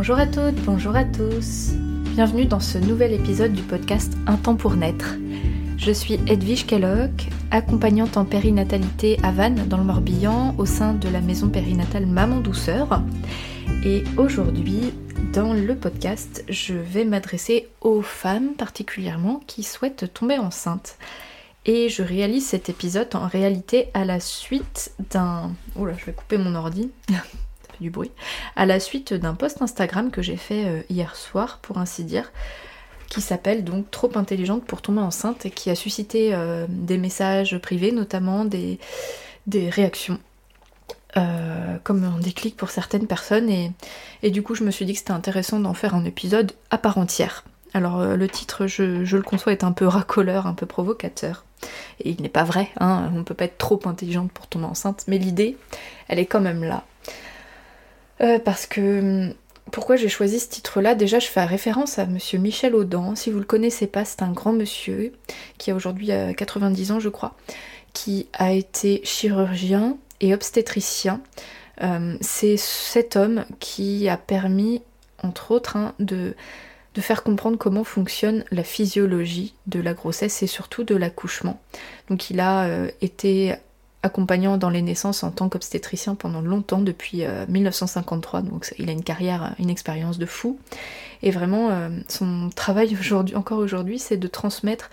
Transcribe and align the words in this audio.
Bonjour 0.00 0.20
à 0.20 0.26
toutes, 0.28 0.62
bonjour 0.64 0.94
à 0.94 1.02
tous. 1.02 1.72
Bienvenue 2.14 2.44
dans 2.44 2.60
ce 2.60 2.78
nouvel 2.78 3.12
épisode 3.12 3.52
du 3.52 3.62
podcast 3.62 4.12
Un 4.28 4.36
temps 4.36 4.54
pour 4.54 4.76
naître. 4.76 5.16
Je 5.76 5.90
suis 5.90 6.20
Edwige 6.28 6.66
Kellogg, 6.66 7.10
accompagnante 7.50 8.16
en 8.16 8.24
périnatalité 8.24 9.18
à 9.24 9.32
Vannes, 9.32 9.66
dans 9.66 9.76
le 9.76 9.82
Morbihan, 9.82 10.54
au 10.56 10.66
sein 10.66 10.94
de 10.94 11.08
la 11.08 11.20
maison 11.20 11.48
périnatale 11.48 12.06
Maman 12.06 12.38
Douceur. 12.38 13.02
Et 13.84 14.04
aujourd'hui, 14.16 14.94
dans 15.32 15.52
le 15.52 15.74
podcast, 15.74 16.44
je 16.48 16.74
vais 16.74 17.04
m'adresser 17.04 17.68
aux 17.80 18.00
femmes 18.00 18.54
particulièrement 18.56 19.40
qui 19.48 19.64
souhaitent 19.64 20.14
tomber 20.14 20.38
enceintes. 20.38 20.96
Et 21.66 21.88
je 21.88 22.04
réalise 22.04 22.46
cet 22.46 22.68
épisode 22.68 23.16
en 23.16 23.26
réalité 23.26 23.88
à 23.94 24.04
la 24.04 24.20
suite 24.20 24.92
d'un... 25.10 25.50
Oula, 25.74 25.94
je 25.98 26.04
vais 26.04 26.12
couper 26.12 26.38
mon 26.38 26.54
ordi. 26.54 26.88
Du 27.80 27.90
bruit. 27.90 28.10
À 28.56 28.66
la 28.66 28.80
suite 28.80 29.14
d'un 29.14 29.34
post 29.34 29.62
Instagram 29.62 30.10
que 30.10 30.22
j'ai 30.22 30.36
fait 30.36 30.64
euh, 30.64 30.82
hier 30.90 31.14
soir, 31.14 31.58
pour 31.62 31.78
ainsi 31.78 32.04
dire, 32.04 32.32
qui 33.08 33.20
s'appelle 33.20 33.64
donc 33.64 33.90
Trop 33.90 34.10
intelligente 34.16 34.64
pour 34.64 34.82
tomber 34.82 35.00
enceinte 35.00 35.46
et 35.46 35.50
qui 35.50 35.70
a 35.70 35.74
suscité 35.74 36.34
euh, 36.34 36.66
des 36.68 36.98
messages 36.98 37.56
privés, 37.58 37.92
notamment 37.92 38.44
des, 38.44 38.78
réactions. 39.70 40.18
Euh, 41.16 41.78
comme 41.84 42.04
un 42.04 42.18
déclic 42.18 42.54
pour 42.56 42.68
certaines 42.68 43.06
personnes 43.06 43.48
et, 43.48 44.30
du 44.30 44.42
coup 44.42 44.54
je 44.54 44.62
me 44.62 44.70
suis 44.70 44.84
dit 44.84 44.92
que 44.92 44.98
c'était 44.98 45.12
intéressant 45.12 45.58
d'en 45.58 45.72
faire 45.72 45.94
un 45.94 46.04
épisode 46.04 46.52
à 46.70 46.76
part 46.76 46.98
entière. 46.98 47.44
Alors 47.72 48.04
le 48.04 48.28
titre 48.28 48.66
je, 48.66 49.06
je, 49.06 49.16
le 49.16 49.22
conçois 49.22 49.52
est 49.52 49.64
un 49.64 49.72
peu 49.72 49.86
racoleur, 49.86 50.46
un 50.46 50.52
peu 50.52 50.66
provocateur. 50.66 51.44
Et 52.00 52.10
il 52.10 52.22
n'est 52.22 52.28
pas 52.28 52.44
vrai, 52.44 52.70
hein, 52.78 53.10
on 53.12 53.18
ne 53.18 53.22
peut 53.22 53.34
pas 53.34 53.44
être 53.44 53.58
trop 53.58 53.80
intelligente 53.86 54.30
pour 54.32 54.46
tomber 54.46 54.66
enceinte, 54.66 55.04
mais 55.08 55.18
l'idée, 55.18 55.56
elle 56.08 56.18
est 56.18 56.26
quand 56.26 56.40
même 56.40 56.62
là. 56.62 56.84
Euh, 58.20 58.38
parce 58.38 58.66
que 58.66 59.32
pourquoi 59.70 59.96
j'ai 59.96 60.08
choisi 60.08 60.40
ce 60.40 60.48
titre-là? 60.48 60.94
Déjà, 60.94 61.18
je 61.18 61.26
fais 61.26 61.44
référence 61.44 61.98
à 61.98 62.06
monsieur 62.06 62.38
Michel 62.38 62.74
Audin. 62.74 63.14
Si 63.14 63.30
vous 63.30 63.38
le 63.38 63.44
connaissez 63.44 63.86
pas, 63.86 64.04
c'est 64.04 64.22
un 64.22 64.32
grand 64.32 64.52
monsieur 64.52 65.12
qui 65.58 65.70
a 65.70 65.74
aujourd'hui 65.74 66.10
90 66.36 66.92
ans, 66.92 67.00
je 67.00 67.08
crois, 67.08 67.34
qui 67.92 68.28
a 68.32 68.52
été 68.52 69.00
chirurgien 69.04 69.98
et 70.20 70.34
obstétricien. 70.34 71.20
Euh, 71.82 72.16
c'est 72.20 72.56
cet 72.56 73.16
homme 73.16 73.44
qui 73.60 74.08
a 74.08 74.16
permis, 74.16 74.82
entre 75.22 75.52
autres, 75.52 75.76
hein, 75.76 75.94
de 75.98 76.34
faire 77.00 77.22
comprendre 77.22 77.58
comment 77.58 77.84
fonctionne 77.84 78.44
la 78.50 78.64
physiologie 78.64 79.54
de 79.66 79.80
la 79.80 79.94
grossesse 79.94 80.42
et 80.42 80.46
surtout 80.46 80.84
de 80.84 80.96
l'accouchement. 80.96 81.60
Donc 82.08 82.30
il 82.30 82.40
a 82.40 82.64
euh, 82.64 82.90
été 83.00 83.54
accompagnant 84.08 84.56
dans 84.56 84.70
les 84.70 84.82
naissances 84.82 85.22
en 85.22 85.30
tant 85.30 85.48
qu'obstétricien 85.48 86.14
pendant 86.14 86.40
longtemps, 86.40 86.80
depuis 86.80 87.22
1953, 87.48 88.40
euh, 88.40 88.42
donc 88.42 88.74
il 88.78 88.88
a 88.88 88.92
une 88.92 89.04
carrière, 89.04 89.54
une 89.58 89.70
expérience 89.70 90.18
de 90.18 90.26
fou. 90.26 90.58
Et 91.22 91.30
vraiment, 91.30 91.70
euh, 91.70 91.88
son 92.08 92.50
travail 92.54 92.96
encore 93.34 93.58
aujourd'hui, 93.58 93.98
c'est 93.98 94.16
de 94.16 94.28
transmettre 94.28 94.90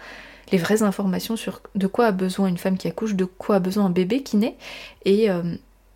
les 0.52 0.58
vraies 0.58 0.84
informations 0.84 1.36
sur 1.36 1.62
de 1.74 1.88
quoi 1.88 2.08
a 2.08 2.12
besoin 2.12 2.48
une 2.48 2.58
femme 2.58 2.78
qui 2.78 2.88
accouche, 2.88 3.16
de 3.16 3.26
quoi 3.26 3.56
a 3.56 3.60
besoin 3.60 3.86
un 3.86 3.90
bébé 3.90 4.22
qui 4.22 4.38
naît, 4.38 4.56
et 5.04 5.30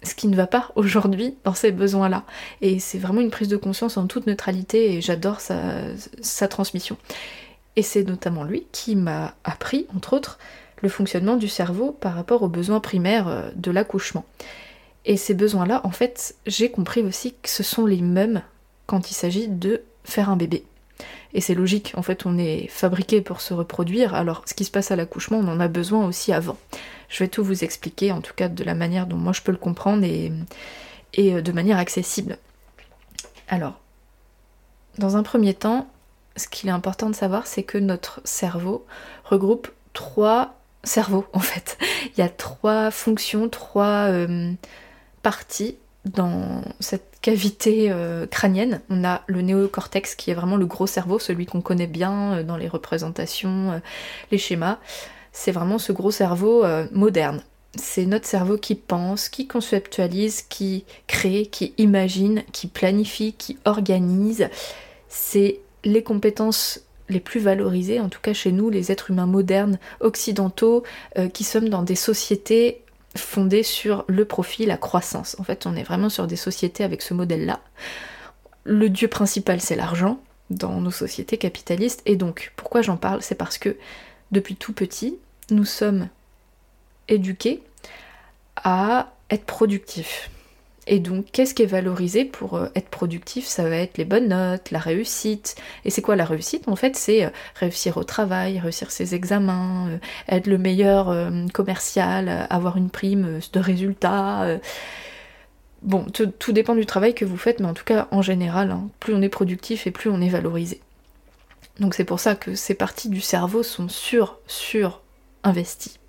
ce 0.04 0.16
qui 0.16 0.28
ne 0.28 0.36
va 0.36 0.48
pas 0.48 0.72
aujourd'hui 0.76 1.36
dans 1.44 1.54
ces 1.54 1.72
besoins-là. 1.72 2.24
Et 2.62 2.80
c'est 2.80 2.98
vraiment 2.98 3.22
une 3.22 3.30
prise 3.30 3.48
de 3.48 3.58
conscience 3.58 3.98
en 3.98 4.08
toute 4.08 4.28
neutralité 4.28 4.94
et 4.94 5.02
j'adore 5.02 5.40
sa, 5.42 6.48
transmission. 6.48 6.98
Et 7.76 7.82
c'est 7.82 8.04
notamment 8.04 8.44
lui 8.44 8.66
qui 8.72 8.96
m'a 8.96 9.36
appris, 9.44 9.86
entre 9.96 10.14
autres, 10.14 10.40
le 10.82 10.90
fonctionnement 10.90 11.36
du 11.36 11.48
cerveau 11.48 11.92
par 11.92 12.14
rapport 12.14 12.44
aux 12.44 12.48
besoins 12.48 12.80
primaires 12.80 13.28
euh, 13.28 13.50
de 13.56 13.72
l'accouchement. 13.72 14.26
Et 15.06 15.18
ces 15.18 15.34
besoins-là, 15.34 15.82
en 15.84 15.92
fait, 15.92 16.36
j'ai 16.46 16.70
compris 16.70 17.02
aussi 17.02 17.34
que 17.42 17.50
ce 17.50 17.64
sont 17.64 17.86
les 17.86 18.02
mêmes 18.02 18.42
quand 18.86 19.12
il 19.12 19.14
s'agit 19.14 19.48
de 19.48 19.84
faire 20.04 20.30
un 20.30 20.36
bébé. 20.36 20.64
Et 21.34 21.42
c'est 21.42 21.56
logique, 21.56 21.94
en 21.96 22.02
fait, 22.02 22.26
on 22.26 22.38
est 22.38 22.68
fabriqué 22.68 23.22
pour 23.22 23.42
se 23.42 23.54
reproduire, 23.54 24.16
alors 24.16 24.44
ce 24.46 24.54
qui 24.54 24.66
se 24.66 24.72
passe 24.72 24.92
à 24.92 24.96
l'accouchement, 24.96 25.38
on 25.38 25.48
en 25.48 25.60
a 25.60 25.68
besoin 25.68 26.06
aussi 26.06 26.34
avant. 26.34 26.58
Je 27.08 27.24
vais 27.24 27.28
tout 27.28 27.44
vous 27.44 27.64
expliquer, 27.64 28.12
en 28.12 28.22
tout 28.22 28.34
cas 28.36 28.50
de 28.50 28.64
la 28.64 28.74
manière 28.74 29.06
dont 29.06 29.18
moi 29.18 29.32
je 29.32 29.42
peux 29.42 29.52
le 29.52 29.58
comprendre 29.58 30.04
et, 30.04 30.32
et 31.14 31.36
euh, 31.36 31.42
de 31.42 31.52
manière 31.52 31.78
accessible. 31.78 32.38
Alors, 33.48 33.80
dans 34.98 35.18
un 35.18 35.24
premier 35.24 35.54
temps, 35.54 35.88
ce 36.36 36.48
qu'il 36.48 36.70
est 36.70 36.74
important 36.74 37.10
de 37.10 37.16
savoir, 37.16 37.48
c'est 37.48 37.64
que 37.64 37.78
notre 37.78 38.22
cerveau 38.24 38.86
regroupe 39.24 39.70
trois 39.94 40.59
cerveaux, 40.84 41.26
en 41.34 41.40
fait. 41.40 41.78
Il 42.16 42.20
y 42.20 42.24
a 42.24 42.30
trois 42.30 42.92
fonctions, 42.92 43.50
trois 43.50 44.08
euh, 44.10 44.52
parties 45.22 45.78
dans 46.06 46.64
cette 46.80 47.18
cavité 47.22 47.92
euh, 47.92 48.26
crânienne. 48.26 48.82
On 48.90 49.04
a 49.04 49.22
le 49.28 49.42
néocortex 49.42 50.16
qui 50.16 50.32
est 50.32 50.34
vraiment 50.34 50.56
le 50.56 50.66
gros 50.66 50.88
cerveau, 50.88 51.20
celui 51.20 51.46
qu'on 51.46 51.62
connaît 51.62 51.88
bien 51.88 52.44
dans 52.44 52.58
les 52.58 52.68
représentations, 52.68 53.82
les 54.32 54.38
schémas 54.38 54.80
c'est 55.32 55.52
vraiment 55.52 55.78
ce 55.78 55.92
gros 55.92 56.12
cerveau 56.12 56.64
euh, 56.64 56.86
moderne. 56.92 57.42
C'est 57.76 58.06
notre 58.06 58.26
cerveau 58.26 58.58
qui 58.58 58.76
pense, 58.76 59.30
qui 59.30 59.48
conceptualise, 59.48 60.42
qui 60.42 60.86
crée, 61.08 61.46
qui 61.46 61.74
imagine, 61.78 62.44
qui 62.52 62.68
planifie, 62.68 63.34
qui 63.34 63.58
organise. 63.66 64.50
C'est 65.08 65.60
les 65.84 66.04
compétences 66.04 66.82
les 67.10 67.20
plus 67.20 67.40
valorisées, 67.40 68.00
en 68.00 68.10
tout 68.10 68.22
cas 68.22 68.34
chez 68.34 68.52
nous, 68.52 68.70
les 68.70 68.92
êtres 68.92 69.12
humains 69.12 69.26
modernes, 69.26 69.80
occidentaux, 70.00 70.84
euh, 71.18 71.28
qui 71.28 71.44
sommes 71.44 71.70
dans 71.70 71.84
des 71.84 71.96
sociétés 71.96 72.82
fondées 73.16 73.64
sur 73.64 74.06
le 74.08 74.26
profit, 74.26 74.66
la 74.66 74.78
croissance. 74.78 75.36
En 75.40 75.44
fait, 75.44 75.66
on 75.66 75.76
est 75.76 75.84
vraiment 75.84 76.10
sur 76.10 76.28
des 76.28 76.36
sociétés 76.36 76.84
avec 76.84 77.02
ce 77.02 77.14
modèle-là. 77.14 77.60
Le 78.64 78.90
dieu 78.90 79.08
principal, 79.08 79.62
c'est 79.62 79.76
l'argent 79.76 80.20
dans 80.50 80.80
nos 80.82 80.92
sociétés 80.92 81.38
capitalistes. 81.38 82.02
Et 82.06 82.16
donc, 82.16 82.54
pourquoi 82.56 82.82
j'en 82.82 82.98
parle? 82.98 83.22
C'est 83.22 83.36
parce 83.36 83.58
que 83.58 83.76
depuis 84.32 84.56
tout 84.56 84.74
petit, 84.74 85.18
nous 85.50 85.66
sommes 85.66 86.08
éduqués 87.08 87.64
à 88.56 89.12
être 89.32 89.46
productifs. 89.46 90.30
Et 90.92 91.00
donc, 91.00 91.28
qu'est-ce 91.32 91.54
qui 91.54 91.62
est 91.62 91.68
valorisé 91.68 92.26
pour 92.26 92.56
euh, 92.56 92.66
être 92.74 92.90
productif? 92.90 93.46
Ça 93.46 93.70
va 93.70 93.76
être 93.76 94.00
les 94.00 94.06
bonnes 94.06 94.30
notes, 94.30 94.72
la 94.72 94.80
réussite. 94.80 95.56
Et 95.86 95.92
c'est 95.92 96.02
quoi 96.02 96.16
la 96.16 96.26
réussite? 96.26 96.68
En 96.68 96.76
fait, 96.76 96.96
c'est 96.96 97.26
euh, 97.26 97.30
réussir 97.54 97.98
au 97.98 98.04
travail, 98.04 98.58
réussir 98.58 98.90
ses 98.90 99.14
examens, 99.14 99.88
euh, 99.90 99.98
être 100.28 100.48
le 100.48 100.58
meilleur 100.58 101.16
commercial, 101.54 102.48
avoir 102.50 102.76
une 102.76 102.90
prime 102.90 103.40
de 103.54 103.60
résultats. 103.60 104.60
Bon, 105.84 106.06
tout, 106.06 106.52
dépend 106.52 106.74
du 106.74 106.88
travail 106.88 107.14
que 107.14 107.24
vous 107.24 107.38
faites, 107.38 107.60
mais 107.60 107.68
en 107.68 107.76
tout 107.76 107.84
cas, 107.84 108.08
en 108.10 108.24
général, 108.24 108.72
hein, 108.72 108.90
plus 109.00 109.14
on 109.14 109.22
est 109.22 109.30
productif 109.30 109.86
et 109.86 109.92
plus 109.92 110.10
on 110.10 110.20
est 110.22 110.30
valorisé. 110.30 110.82
Donc 111.80 111.94
c'est 111.94 112.04
pour 112.04 112.20
ça 112.20 112.34
que 112.34 112.56
ces 112.56 112.74
parties 112.74 113.10
du 113.10 113.22
cerveau 113.22 113.62
sont 113.62 113.90
sur, 113.90 114.40
sur 114.48 115.02
investies. 115.44 116.00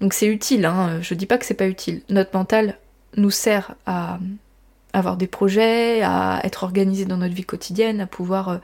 Donc 0.00 0.14
c'est 0.14 0.26
utile, 0.26 0.64
hein, 0.64 1.00
je 1.02 1.14
dis 1.14 1.26
pas 1.26 1.36
que 1.36 1.44
c'est 1.44 1.54
pas 1.54 1.68
utile. 1.68 2.02
Notre 2.08 2.36
mental 2.36 2.78
nous 3.16 3.30
sert 3.30 3.74
à 3.86 4.18
avoir 4.94 5.16
des 5.16 5.26
projets, 5.26 6.02
à 6.02 6.40
être 6.44 6.62
organisé 6.62 7.04
dans 7.04 7.16
notre 7.16 7.34
vie 7.34 7.44
quotidienne, 7.44 8.00
à 8.00 8.06
pouvoir 8.06 8.48
euh, 8.48 8.58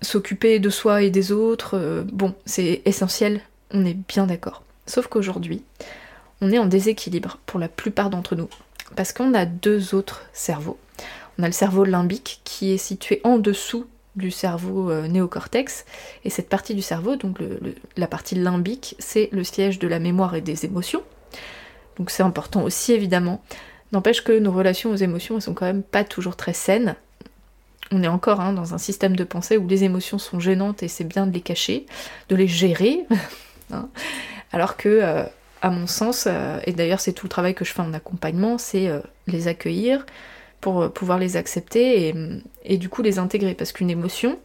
s'occuper 0.00 0.60
de 0.60 0.70
soi 0.70 1.02
et 1.02 1.10
des 1.10 1.32
autres. 1.32 1.76
Euh, 1.76 2.04
bon, 2.04 2.34
c'est 2.46 2.80
essentiel, 2.84 3.40
on 3.72 3.84
est 3.84 3.94
bien 3.94 4.26
d'accord. 4.26 4.62
Sauf 4.86 5.08
qu'aujourd'hui, 5.08 5.62
on 6.40 6.52
est 6.52 6.58
en 6.58 6.66
déséquilibre 6.66 7.38
pour 7.44 7.58
la 7.58 7.68
plupart 7.68 8.08
d'entre 8.08 8.36
nous. 8.36 8.48
Parce 8.96 9.12
qu'on 9.12 9.34
a 9.34 9.46
deux 9.46 9.94
autres 9.94 10.22
cerveaux. 10.32 10.78
On 11.38 11.42
a 11.42 11.46
le 11.46 11.52
cerveau 11.52 11.84
limbique 11.84 12.40
qui 12.44 12.72
est 12.72 12.78
situé 12.78 13.20
en 13.24 13.38
dessous 13.38 13.86
du 14.14 14.30
cerveau 14.30 14.92
euh, 14.92 15.08
néocortex. 15.08 15.84
Et 16.24 16.30
cette 16.30 16.48
partie 16.48 16.76
du 16.76 16.82
cerveau, 16.82 17.16
donc 17.16 17.38
la 17.96 18.06
partie 18.06 18.36
limbique, 18.36 18.94
c'est 19.00 19.28
le 19.32 19.42
siège 19.42 19.80
de 19.80 19.88
la 19.88 19.98
mémoire 19.98 20.36
et 20.36 20.40
des 20.40 20.64
émotions. 20.64 21.02
Donc 21.98 22.10
c'est 22.10 22.22
important 22.22 22.62
aussi 22.62 22.92
évidemment. 22.92 23.42
N'empêche 23.92 24.24
que 24.24 24.36
nos 24.38 24.52
relations 24.52 24.90
aux 24.90 24.96
émotions, 24.96 25.36
elles 25.36 25.42
sont 25.42 25.54
quand 25.54 25.66
même 25.66 25.82
pas 25.82 26.04
toujours 26.04 26.36
très 26.36 26.52
saines. 26.52 26.96
On 27.92 28.02
est 28.02 28.08
encore 28.08 28.40
hein, 28.40 28.52
dans 28.52 28.74
un 28.74 28.78
système 28.78 29.14
de 29.14 29.24
pensée 29.24 29.56
où 29.56 29.68
les 29.68 29.84
émotions 29.84 30.18
sont 30.18 30.40
gênantes 30.40 30.82
et 30.82 30.88
c'est 30.88 31.04
bien 31.04 31.26
de 31.26 31.32
les 31.32 31.40
cacher, 31.40 31.86
de 32.28 32.36
les 32.36 32.48
gérer. 32.48 33.06
Hein. 33.72 33.88
Alors 34.52 34.76
que, 34.76 34.90
euh, 34.90 35.24
à 35.62 35.70
mon 35.70 35.86
sens, 35.86 36.26
euh, 36.26 36.60
et 36.66 36.72
d'ailleurs 36.72 37.00
c'est 37.00 37.14
tout 37.14 37.24
le 37.24 37.30
travail 37.30 37.54
que 37.54 37.64
je 37.64 37.72
fais 37.72 37.80
en 37.80 37.94
accompagnement, 37.94 38.58
c'est 38.58 38.90
les 39.26 39.48
accueillir, 39.48 40.04
pour 40.64 40.80
euh, 40.80 40.88
pouvoir 40.88 41.18
les 41.18 41.36
accepter 41.36 42.14
et, 42.64 42.78
du 42.78 42.88
coup 42.88 43.02
les 43.02 43.18
intégrer. 43.18 43.52
Parce 43.52 43.70
qu'une 43.70 43.90
émotion, 43.90 44.38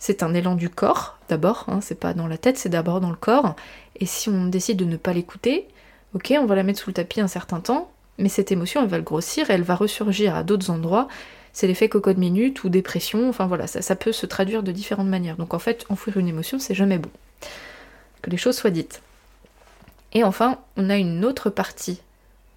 c'est 0.00 0.24
un 0.24 0.34
élan 0.34 0.56
du 0.56 0.68
corps 0.68 1.20
d'abord, 1.28 1.66
hein, 1.68 1.78
c'est 1.80 1.98
pas 1.98 2.12
dans 2.12 2.26
la 2.26 2.38
tête, 2.38 2.58
c'est 2.58 2.68
d'abord 2.68 3.00
dans 3.00 3.10
le 3.10 3.16
corps. 3.16 3.54
Et 4.00 4.04
si 4.04 4.28
on 4.28 4.46
décide 4.46 4.78
de 4.78 4.84
ne 4.84 4.96
pas 4.96 5.12
l'écouter, 5.12 5.68
ok, 6.14 6.34
on 6.38 6.46
va 6.46 6.54
la 6.54 6.62
mettre 6.62 6.80
sous 6.80 6.90
le 6.90 6.94
tapis 6.94 7.20
un 7.20 7.28
certain 7.28 7.60
temps, 7.60 7.90
mais 8.18 8.28
cette 8.28 8.52
émotion, 8.52 8.82
elle 8.82 8.88
va 8.88 8.98
le 8.98 9.02
grossir 9.02 9.50
elle 9.50 9.62
va 9.62 9.74
ressurgir 9.74 10.34
à 10.34 10.42
d'autres 10.42 10.70
endroits. 10.70 11.08
C'est 11.52 11.66
l'effet 11.66 11.88
cocotte 11.88 12.18
minute 12.18 12.64
ou 12.64 12.68
dépression, 12.68 13.28
enfin 13.28 13.46
voilà, 13.46 13.66
ça, 13.66 13.80
ça 13.80 13.94
peut 13.94 14.12
se 14.12 14.26
traduire 14.26 14.62
de 14.62 14.72
différentes 14.72 15.08
manières. 15.08 15.36
Donc 15.36 15.54
en 15.54 15.58
fait, 15.58 15.84
enfouir 15.88 16.16
une 16.16 16.28
émotion, 16.28 16.58
c'est 16.58 16.74
jamais 16.74 16.98
bon. 16.98 17.10
Que 18.22 18.30
les 18.30 18.36
choses 18.36 18.56
soient 18.56 18.70
dites. 18.70 19.02
Et 20.12 20.24
enfin, 20.24 20.58
on 20.76 20.90
a 20.90 20.96
une 20.96 21.24
autre 21.24 21.50
partie 21.50 22.00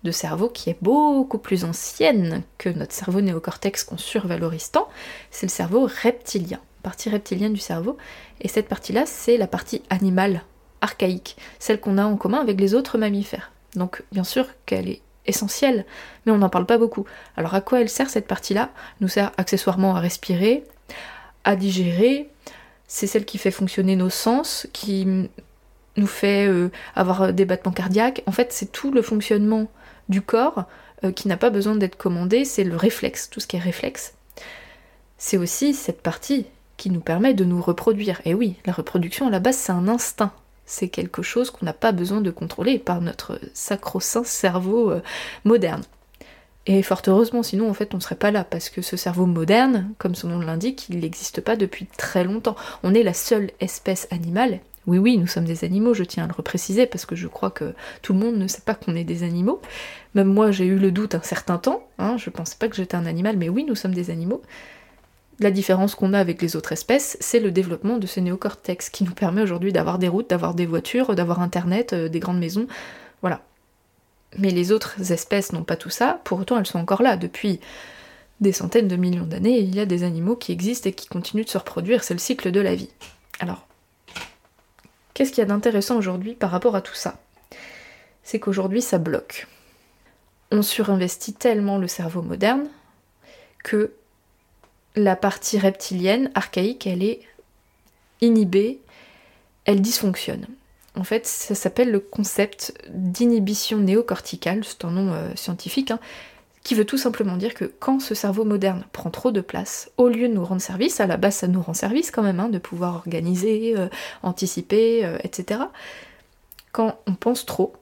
de 0.03 0.11
cerveau 0.11 0.47
qui 0.47 0.69
est 0.69 0.77
beaucoup 0.81 1.39
plus 1.39 1.63
ancienne 1.63 2.43
que 2.57 2.69
notre 2.69 2.93
cerveau 2.93 3.21
néocortex 3.21 3.83
qu'on 3.83 3.97
survalorise 3.97 4.71
tant, 4.71 4.87
c'est 5.31 5.47
le 5.47 5.51
cerveau 5.51 5.87
reptilien, 6.03 6.59
partie 6.83 7.09
reptilienne 7.09 7.53
du 7.53 7.59
cerveau. 7.59 7.97
Et 8.41 8.47
cette 8.47 8.67
partie-là, 8.67 9.05
c'est 9.05 9.37
la 9.37 9.47
partie 9.47 9.81
animale, 9.89 10.43
archaïque, 10.81 11.37
celle 11.59 11.79
qu'on 11.79 11.97
a 11.97 12.05
en 12.05 12.17
commun 12.17 12.39
avec 12.39 12.59
les 12.59 12.73
autres 12.73 12.97
mammifères. 12.97 13.51
Donc 13.75 14.03
bien 14.11 14.23
sûr 14.23 14.47
qu'elle 14.65 14.89
est 14.89 15.01
essentielle, 15.25 15.85
mais 16.25 16.31
on 16.31 16.37
n'en 16.37 16.49
parle 16.49 16.65
pas 16.65 16.77
beaucoup. 16.77 17.05
Alors 17.35 17.53
à 17.53 17.61
quoi 17.61 17.81
elle 17.81 17.89
sert 17.89 18.09
cette 18.09 18.27
partie-là? 18.27 18.69
Nous 19.01 19.07
sert 19.07 19.31
accessoirement 19.37 19.95
à 19.95 19.99
respirer, 19.99 20.63
à 21.43 21.55
digérer, 21.55 22.29
c'est 22.87 23.07
celle 23.07 23.25
qui 23.25 23.37
fait 23.37 23.51
fonctionner 23.51 23.95
nos 23.95 24.09
sens, 24.09 24.67
qui 24.71 25.05
nous 25.97 26.07
fait 26.07 26.47
euh, 26.47 26.71
avoir 26.95 27.33
des 27.33 27.45
battements 27.45 27.73
cardiaques. 27.73 28.23
En 28.25 28.31
fait, 28.31 28.53
c'est 28.53 28.71
tout 28.71 28.91
le 28.91 29.01
fonctionnement 29.01 29.67
du 30.09 30.21
corps 30.21 30.65
euh, 31.03 31.11
qui 31.11 31.27
n'a 31.27 31.37
pas 31.37 31.49
besoin 31.49 31.75
d'être 31.75 31.97
commandé, 31.97 32.45
c'est 32.45 32.63
le 32.63 32.75
réflexe, 32.75 33.29
tout 33.29 33.39
ce 33.39 33.47
qui 33.47 33.57
est 33.57 33.59
réflexe. 33.59 34.13
C'est 35.17 35.37
aussi 35.37 35.73
cette 35.73 36.01
partie 36.01 36.45
qui 36.77 36.89
nous 36.89 37.01
permet 37.01 37.33
de 37.33 37.43
nous 37.43 37.61
reproduire. 37.61 38.21
Et 38.23 38.33
oui, 38.33 38.55
la 38.65 38.73
reproduction 38.73 39.27
à 39.27 39.31
la 39.31 39.39
base, 39.39 39.57
c'est 39.57 39.71
un 39.71 39.87
instinct. 39.87 40.31
C'est 40.67 40.89
quelque 40.89 41.23
chose 41.23 41.49
qu'on 41.49 41.65
n'a 41.65 41.73
pas 41.73 41.91
besoin 41.91 42.21
de 42.21 42.29
contrôler 42.29 42.77
par 42.77 43.01
notre 43.01 43.39
sacro-saint 43.53 44.25
cerveau 44.25 44.91
euh, 44.91 45.01
moderne. 45.45 45.81
Et 46.67 46.83
fort 46.83 47.01
heureusement, 47.07 47.41
sinon 47.41 47.69
en 47.69 47.73
fait 47.73 47.95
on 47.95 48.01
serait 48.01 48.15
pas 48.15 48.29
là, 48.29 48.43
parce 48.43 48.69
que 48.69 48.81
ce 48.81 48.97
cerveau 48.97 49.25
moderne, 49.25 49.89
comme 49.97 50.13
son 50.13 50.27
nom 50.27 50.39
l'indique, 50.39 50.87
il 50.89 50.99
n'existe 50.99 51.39
pas 51.39 51.55
depuis 51.55 51.87
très 51.97 52.25
longtemps. 52.25 52.57
On 52.83 52.93
est 52.93 53.03
la 53.03 53.13
seule 53.13 53.51
espèce 53.61 54.07
animale. 54.11 54.59
Oui, 54.85 54.97
oui, 54.97 55.17
nous 55.17 55.27
sommes 55.27 55.45
des 55.45 55.63
animaux, 55.63 55.93
je 55.93 56.03
tiens 56.03 56.25
à 56.25 56.27
le 56.27 56.33
repréciser, 56.33 56.85
parce 56.85 57.05
que 57.05 57.15
je 57.15 57.27
crois 57.27 57.51
que 57.51 57.73
tout 58.01 58.13
le 58.13 58.19
monde 58.19 58.35
ne 58.35 58.47
sait 58.47 58.61
pas 58.61 58.75
qu'on 58.75 58.95
est 58.95 59.05
des 59.05 59.23
animaux. 59.23 59.61
Même 60.15 60.27
moi, 60.33 60.51
j'ai 60.51 60.65
eu 60.65 60.77
le 60.77 60.91
doute 60.91 61.15
un 61.15 61.21
certain 61.21 61.57
temps, 61.57 61.87
hein, 61.99 62.17
je 62.17 62.29
pensais 62.29 62.55
pas 62.57 62.67
que 62.67 62.75
j'étais 62.75 62.95
un 62.95 63.05
animal, 63.05 63.37
mais 63.37 63.49
oui, 63.49 63.65
nous 63.65 63.75
sommes 63.75 63.93
des 63.93 64.09
animaux. 64.09 64.41
La 65.39 65.51
différence 65.51 65.93
qu'on 65.93 66.13
a 66.13 66.19
avec 66.19 66.41
les 66.41 66.55
autres 66.55 66.71
espèces, 66.71 67.15
c'est 67.19 67.39
le 67.39 67.51
développement 67.51 67.97
de 67.97 68.07
ce 68.07 68.19
néocortex 68.19 68.89
qui 68.89 69.03
nous 69.03 69.13
permet 69.13 69.43
aujourd'hui 69.43 69.71
d'avoir 69.71 69.99
des 69.99 70.07
routes, 70.07 70.29
d'avoir 70.29 70.55
des 70.55 70.65
voitures, 70.65 71.13
d'avoir 71.13 71.41
internet, 71.41 71.93
euh, 71.93 72.09
des 72.09 72.19
grandes 72.19 72.39
maisons. 72.39 72.67
Voilà. 73.21 73.41
Mais 74.37 74.49
les 74.49 74.71
autres 74.71 75.11
espèces 75.11 75.53
n'ont 75.53 75.63
pas 75.63 75.75
tout 75.75 75.91
ça, 75.91 76.21
pour 76.23 76.39
autant 76.39 76.57
elles 76.57 76.65
sont 76.65 76.79
encore 76.79 77.03
là. 77.03 77.17
Depuis 77.17 77.59
des 78.41 78.51
centaines 78.51 78.87
de 78.87 78.95
millions 78.95 79.25
d'années, 79.25 79.59
il 79.59 79.75
y 79.75 79.79
a 79.79 79.85
des 79.85 80.03
animaux 80.03 80.35
qui 80.35 80.51
existent 80.51 80.89
et 80.89 80.93
qui 80.93 81.07
continuent 81.07 81.45
de 81.45 81.49
se 81.49 81.57
reproduire, 81.57 82.03
c'est 82.03 82.13
le 82.13 82.19
cycle 82.19 82.51
de 82.51 82.59
la 82.59 82.75
vie. 82.75 82.89
Alors, 83.39 83.67
qu'est-ce 85.13 85.31
qu'il 85.31 85.39
y 85.39 85.45
a 85.45 85.47
d'intéressant 85.47 85.97
aujourd'hui 85.97 86.33
par 86.33 86.49
rapport 86.49 86.75
à 86.75 86.81
tout 86.81 86.95
ça? 86.95 87.19
C'est 88.23 88.39
qu'aujourd'hui 88.39 88.81
ça 88.81 88.97
bloque. 88.97 89.47
On 90.51 90.61
surinvestit 90.61 91.33
tellement 91.33 91.77
le 91.77 91.87
cerveau 91.87 92.21
moderne 92.21 92.67
que 93.63 93.93
la 94.97 95.15
partie 95.15 95.59
reptilienne, 95.59 96.31
archaïque, 96.35 96.87
elle 96.87 97.03
est 97.03 97.21
inhibée, 98.21 98.81
elle 99.65 99.81
dysfonctionne. 99.81 100.47
En 100.95 101.03
fait, 101.03 101.27
ça 101.27 101.53
s'appelle 101.53 101.91
le 101.91 101.99
concept 101.99 102.73
d'inhibition 102.89 103.77
néocorticale, 103.77 104.63
c'est 104.63 104.83
un 104.83 104.91
nom 104.91 105.13
euh, 105.13 105.29
scientifique, 105.35 105.91
hein, 105.91 105.99
qui 106.63 106.73
veut 106.73 106.85
tout 106.85 106.97
simplement 106.97 107.37
dire 107.37 107.53
que 107.53 107.65
quand 107.65 107.99
ce 107.99 108.15
cerveau 108.15 108.43
moderne 108.43 108.83
prend 108.91 109.11
trop 109.11 109.31
de 109.31 109.41
place, 109.41 109.91
au 109.97 110.09
lieu 110.09 110.27
de 110.27 110.33
nous 110.33 110.43
rendre 110.43 110.61
service, 110.61 110.99
à 110.99 111.05
la 111.05 111.17
base 111.17 111.35
ça 111.35 111.47
nous 111.47 111.61
rend 111.61 111.75
service 111.75 112.09
quand 112.09 112.23
même, 112.23 112.39
hein, 112.39 112.49
de 112.49 112.57
pouvoir 112.57 112.95
organiser, 112.95 113.75
euh, 113.77 113.87
anticiper, 114.23 115.05
euh, 115.05 115.19
etc. 115.23 115.61
Quand 116.71 116.99
on 117.05 117.13
pense 117.13 117.45
trop, 117.45 117.73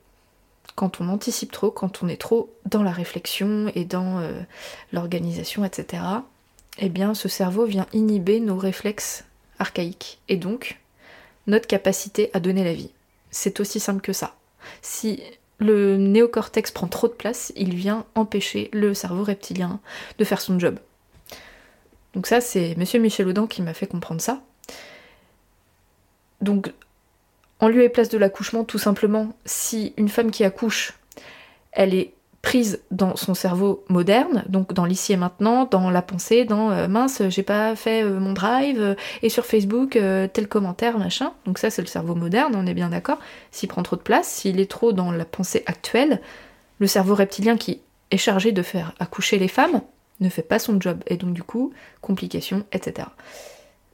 quand 0.75 0.99
on 0.99 1.07
anticipe 1.07 1.53
trop, 1.53 1.71
quand 1.71 2.03
on 2.03 2.09
est 2.09 2.19
trop 2.19 2.53
dans 2.65 2.83
la 2.83 2.91
réflexion 2.91 3.71
et 3.75 3.85
dans 3.85 4.19
l'organisation, 4.91 5.63
etc., 5.63 6.01
eh 6.79 6.89
bien 6.89 7.13
ce 7.13 7.27
cerveau 7.27 7.65
vient 7.65 7.87
inhiber 7.93 8.39
nos 8.39 8.57
réflexes 8.57 9.23
archaïques 9.59 10.19
et 10.27 10.37
donc 10.37 10.79
notre 11.47 11.67
capacité 11.67 12.29
à 12.33 12.39
donner 12.39 12.63
la 12.63 12.73
vie. 12.73 12.91
C'est 13.31 13.59
aussi 13.59 13.79
simple 13.79 14.01
que 14.01 14.13
ça. 14.13 14.35
Si 14.81 15.21
le 15.59 15.97
néocortex 15.97 16.71
prend 16.71 16.87
trop 16.87 17.07
de 17.07 17.13
place, 17.13 17.53
il 17.55 17.75
vient 17.75 18.05
empêcher 18.15 18.69
le 18.73 18.93
cerveau 18.93 19.23
reptilien 19.23 19.79
de 20.17 20.25
faire 20.25 20.41
son 20.41 20.59
job. 20.59 20.79
Donc 22.13 22.27
ça, 22.27 22.41
c'est 22.41 22.75
Monsieur 22.77 22.99
Michel 22.99 23.27
Audin 23.27 23.47
qui 23.47 23.61
m'a 23.61 23.73
fait 23.73 23.87
comprendre 23.87 24.21
ça. 24.21 24.41
Donc, 26.41 26.71
en 27.59 27.67
lieu 27.67 27.83
et 27.83 27.89
place 27.89 28.09
de 28.09 28.17
l'accouchement, 28.17 28.63
tout 28.63 28.77
simplement, 28.77 29.33
si 29.45 29.93
une 29.97 30.09
femme 30.09 30.31
qui 30.31 30.43
accouche, 30.43 30.93
elle 31.71 31.93
est 31.93 32.13
prise 32.45 32.79
dans 32.91 33.15
son 33.15 33.33
cerveau 33.33 33.83
moderne, 33.89 34.45
donc 34.47 34.71
dans 34.71 34.85
l'ici 34.85 35.13
et 35.13 35.17
maintenant, 35.17 35.65
dans 35.65 35.89
la 35.89 36.03
pensée, 36.03 36.45
dans 36.45 36.69
euh, 36.69 36.87
mince, 36.87 37.23
j'ai 37.27 37.41
pas 37.41 37.75
fait 37.75 38.03
euh, 38.03 38.19
mon 38.19 38.33
drive, 38.33 38.79
euh, 38.79 38.93
et 39.23 39.29
sur 39.29 39.47
Facebook, 39.47 39.97
tel 40.31 40.47
commentaire, 40.47 40.99
machin. 40.99 41.33
Donc 41.45 41.57
ça, 41.57 41.71
c'est 41.71 41.81
le 41.81 41.87
cerveau 41.87 42.13
moderne, 42.13 42.53
on 42.55 42.67
est 42.67 42.75
bien 42.75 42.89
d'accord. 42.89 43.17
S'il 43.49 43.67
prend 43.67 43.81
trop 43.81 43.95
de 43.95 44.01
place, 44.01 44.27
s'il 44.27 44.59
est 44.59 44.69
trop 44.69 44.93
dans 44.93 45.11
la 45.11 45.25
pensée 45.25 45.63
actuelle, 45.65 46.21
le 46.77 46.85
cerveau 46.85 47.15
reptilien 47.15 47.57
qui 47.57 47.81
est 48.11 48.17
chargé 48.17 48.51
de 48.51 48.61
faire 48.61 48.93
accoucher 48.99 49.39
les 49.39 49.47
femmes 49.47 49.81
ne 50.19 50.29
fait 50.29 50.43
pas 50.43 50.59
son 50.59 50.79
job. 50.79 50.99
Et 51.07 51.17
donc 51.17 51.33
du 51.33 51.41
coup, 51.41 51.73
complications, 52.01 52.63
etc. 52.71 53.07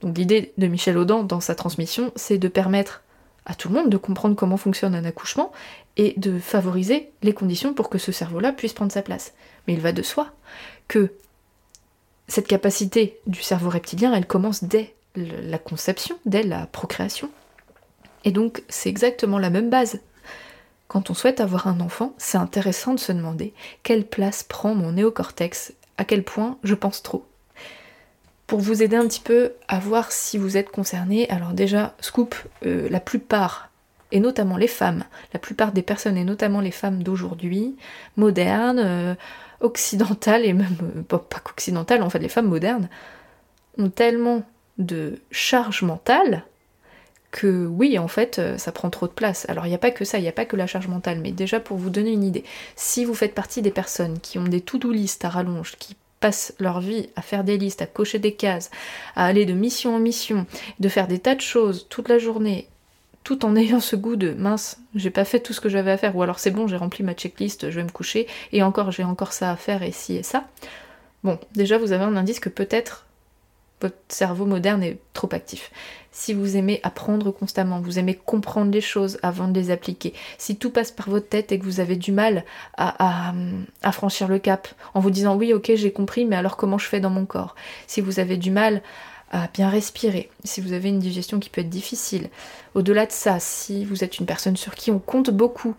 Donc 0.02 0.18
l'idée 0.18 0.52
de 0.58 0.66
Michel 0.66 0.98
Audin 0.98 1.22
dans 1.22 1.40
sa 1.40 1.54
transmission, 1.54 2.12
c'est 2.16 2.36
de 2.36 2.48
permettre 2.48 3.02
à 3.46 3.54
tout 3.54 3.68
le 3.68 3.74
monde 3.74 3.90
de 3.90 3.96
comprendre 3.96 4.36
comment 4.36 4.56
fonctionne 4.56 4.94
un 4.94 5.04
accouchement 5.04 5.52
et 5.96 6.14
de 6.16 6.38
favoriser 6.38 7.10
les 7.22 7.34
conditions 7.34 7.74
pour 7.74 7.90
que 7.90 7.98
ce 7.98 8.12
cerveau-là 8.12 8.52
puisse 8.52 8.72
prendre 8.72 8.92
sa 8.92 9.02
place. 9.02 9.32
Mais 9.66 9.74
il 9.74 9.80
va 9.80 9.92
de 9.92 10.02
soi 10.02 10.30
que 10.88 11.12
cette 12.28 12.46
capacité 12.46 13.18
du 13.26 13.42
cerveau 13.42 13.70
reptilien, 13.70 14.14
elle 14.14 14.26
commence 14.26 14.64
dès 14.64 14.94
la 15.16 15.58
conception, 15.58 16.18
dès 16.24 16.42
la 16.42 16.66
procréation. 16.66 17.30
Et 18.24 18.30
donc 18.30 18.62
c'est 18.68 18.88
exactement 18.88 19.38
la 19.38 19.50
même 19.50 19.70
base. 19.70 20.00
Quand 20.88 21.10
on 21.10 21.14
souhaite 21.14 21.40
avoir 21.40 21.66
un 21.66 21.80
enfant, 21.80 22.14
c'est 22.18 22.38
intéressant 22.38 22.94
de 22.94 23.00
se 23.00 23.12
demander 23.12 23.54
quelle 23.82 24.06
place 24.06 24.42
prend 24.42 24.74
mon 24.74 24.92
néocortex, 24.92 25.72
à 25.98 26.04
quel 26.04 26.22
point 26.22 26.58
je 26.62 26.74
pense 26.74 27.02
trop. 27.02 27.26
Pour 28.46 28.60
vous 28.60 28.82
aider 28.82 28.96
un 28.96 29.06
petit 29.06 29.20
peu 29.20 29.52
à 29.68 29.78
voir 29.78 30.12
si 30.12 30.36
vous 30.36 30.56
êtes 30.56 30.70
concerné, 30.70 31.28
alors 31.30 31.52
déjà, 31.52 31.94
scoop, 32.00 32.34
euh, 32.66 32.88
la 32.90 33.00
plupart, 33.00 33.70
et 34.10 34.20
notamment 34.20 34.58
les 34.58 34.68
femmes, 34.68 35.04
la 35.32 35.40
plupart 35.40 35.72
des 35.72 35.82
personnes, 35.82 36.18
et 36.18 36.24
notamment 36.24 36.60
les 36.60 36.70
femmes 36.70 37.02
d'aujourd'hui, 37.02 37.76
modernes, 38.16 38.80
euh, 38.80 39.14
occidentales, 39.60 40.44
et 40.44 40.52
même 40.52 40.76
euh, 40.82 41.02
pas, 41.02 41.40
qu'occidentales, 41.42 42.02
en 42.02 42.10
fait 42.10 42.18
les 42.18 42.28
femmes 42.28 42.48
modernes, 42.48 42.88
ont 43.78 43.88
tellement 43.88 44.42
de 44.76 45.18
charge 45.30 45.82
mentale 45.82 46.44
que 47.30 47.66
oui, 47.66 47.98
en 47.98 48.08
fait, 48.08 48.42
ça 48.58 48.72
prend 48.72 48.90
trop 48.90 49.06
de 49.06 49.12
place. 49.12 49.46
Alors 49.48 49.64
il 49.64 49.70
n'y 49.70 49.74
a 49.74 49.78
pas 49.78 49.90
que 49.90 50.04
ça, 50.04 50.18
il 50.18 50.22
n'y 50.22 50.28
a 50.28 50.32
pas 50.32 50.44
que 50.44 50.56
la 50.56 50.66
charge 50.66 50.88
mentale, 50.88 51.18
mais 51.22 51.32
déjà 51.32 51.60
pour 51.60 51.78
vous 51.78 51.88
donner 51.88 52.12
une 52.12 52.24
idée, 52.24 52.44
si 52.76 53.06
vous 53.06 53.14
faites 53.14 53.34
partie 53.34 53.62
des 53.62 53.70
personnes 53.70 54.20
qui 54.20 54.38
ont 54.38 54.44
des 54.44 54.60
to-do 54.60 54.92
list 54.92 55.24
à 55.24 55.30
rallonge, 55.30 55.76
qui 55.78 55.96
passent 56.22 56.54
leur 56.58 56.80
vie 56.80 57.10
à 57.16 57.20
faire 57.20 57.44
des 57.44 57.58
listes, 57.58 57.82
à 57.82 57.86
cocher 57.86 58.18
des 58.18 58.32
cases, 58.32 58.70
à 59.16 59.26
aller 59.26 59.44
de 59.44 59.52
mission 59.52 59.96
en 59.96 59.98
mission, 59.98 60.46
de 60.80 60.88
faire 60.88 61.08
des 61.08 61.18
tas 61.18 61.34
de 61.34 61.42
choses 61.42 61.86
toute 61.90 62.08
la 62.08 62.18
journée, 62.18 62.68
tout 63.24 63.44
en 63.44 63.56
ayant 63.56 63.80
ce 63.80 63.96
goût 63.96 64.16
de 64.16 64.32
mince, 64.32 64.78
j'ai 64.94 65.10
pas 65.10 65.24
fait 65.24 65.40
tout 65.40 65.52
ce 65.52 65.60
que 65.60 65.68
j'avais 65.68 65.90
à 65.90 65.98
faire, 65.98 66.16
ou 66.16 66.22
alors 66.22 66.38
c'est 66.38 66.52
bon, 66.52 66.66
j'ai 66.68 66.76
rempli 66.76 67.04
ma 67.04 67.12
checklist, 67.12 67.70
je 67.70 67.76
vais 67.76 67.84
me 67.84 67.90
coucher, 67.90 68.26
et 68.52 68.62
encore 68.62 68.92
j'ai 68.92 69.04
encore 69.04 69.32
ça 69.32 69.50
à 69.50 69.56
faire, 69.56 69.82
et 69.82 69.92
ci 69.92 70.14
et 70.14 70.22
ça. 70.22 70.44
Bon, 71.24 71.38
déjà 71.54 71.76
vous 71.76 71.92
avez 71.92 72.04
un 72.04 72.16
indice 72.16 72.40
que 72.40 72.48
peut-être 72.48 73.04
votre 73.82 73.96
cerveau 74.08 74.46
moderne 74.46 74.82
est 74.82 74.98
trop 75.12 75.28
actif. 75.32 75.70
Si 76.10 76.32
vous 76.32 76.56
aimez 76.56 76.80
apprendre 76.82 77.30
constamment, 77.30 77.80
vous 77.80 77.98
aimez 77.98 78.14
comprendre 78.14 78.70
les 78.70 78.80
choses 78.80 79.18
avant 79.22 79.48
de 79.48 79.58
les 79.58 79.70
appliquer, 79.70 80.14
si 80.38 80.56
tout 80.56 80.70
passe 80.70 80.90
par 80.90 81.10
votre 81.10 81.28
tête 81.28 81.52
et 81.52 81.58
que 81.58 81.64
vous 81.64 81.80
avez 81.80 81.96
du 81.96 82.12
mal 82.12 82.44
à, 82.76 83.32
franchir 83.92 84.28
le 84.28 84.38
cap 84.38 84.68
en 84.94 85.00
vous 85.00 85.10
disant 85.10 85.36
oui 85.36 85.52
ok 85.52 85.72
j'ai 85.74 85.92
compris 85.92 86.24
mais 86.24 86.36
alors 86.36 86.56
comment 86.56 86.78
je 86.78 86.86
fais 86.86 87.00
dans 87.00 87.10
mon 87.10 87.26
corps, 87.26 87.54
si 87.86 88.00
vous 88.00 88.20
avez 88.20 88.36
du 88.36 88.50
mal 88.50 88.82
à 89.30 89.48
bien 89.52 89.70
respirer, 89.70 90.28
si 90.44 90.60
vous 90.60 90.74
avez 90.74 90.90
une 90.90 90.98
digestion 90.98 91.40
qui 91.40 91.48
peut 91.48 91.62
être 91.62 91.70
difficile, 91.70 92.28
au-delà 92.74 93.06
de 93.06 93.12
ça, 93.12 93.40
si 93.40 93.84
vous 93.86 94.04
êtes 94.04 94.18
une 94.18 94.26
personne 94.26 94.58
sur 94.58 94.74
qui 94.74 94.90
on 94.90 94.98
compte 94.98 95.30
beaucoup, 95.30 95.74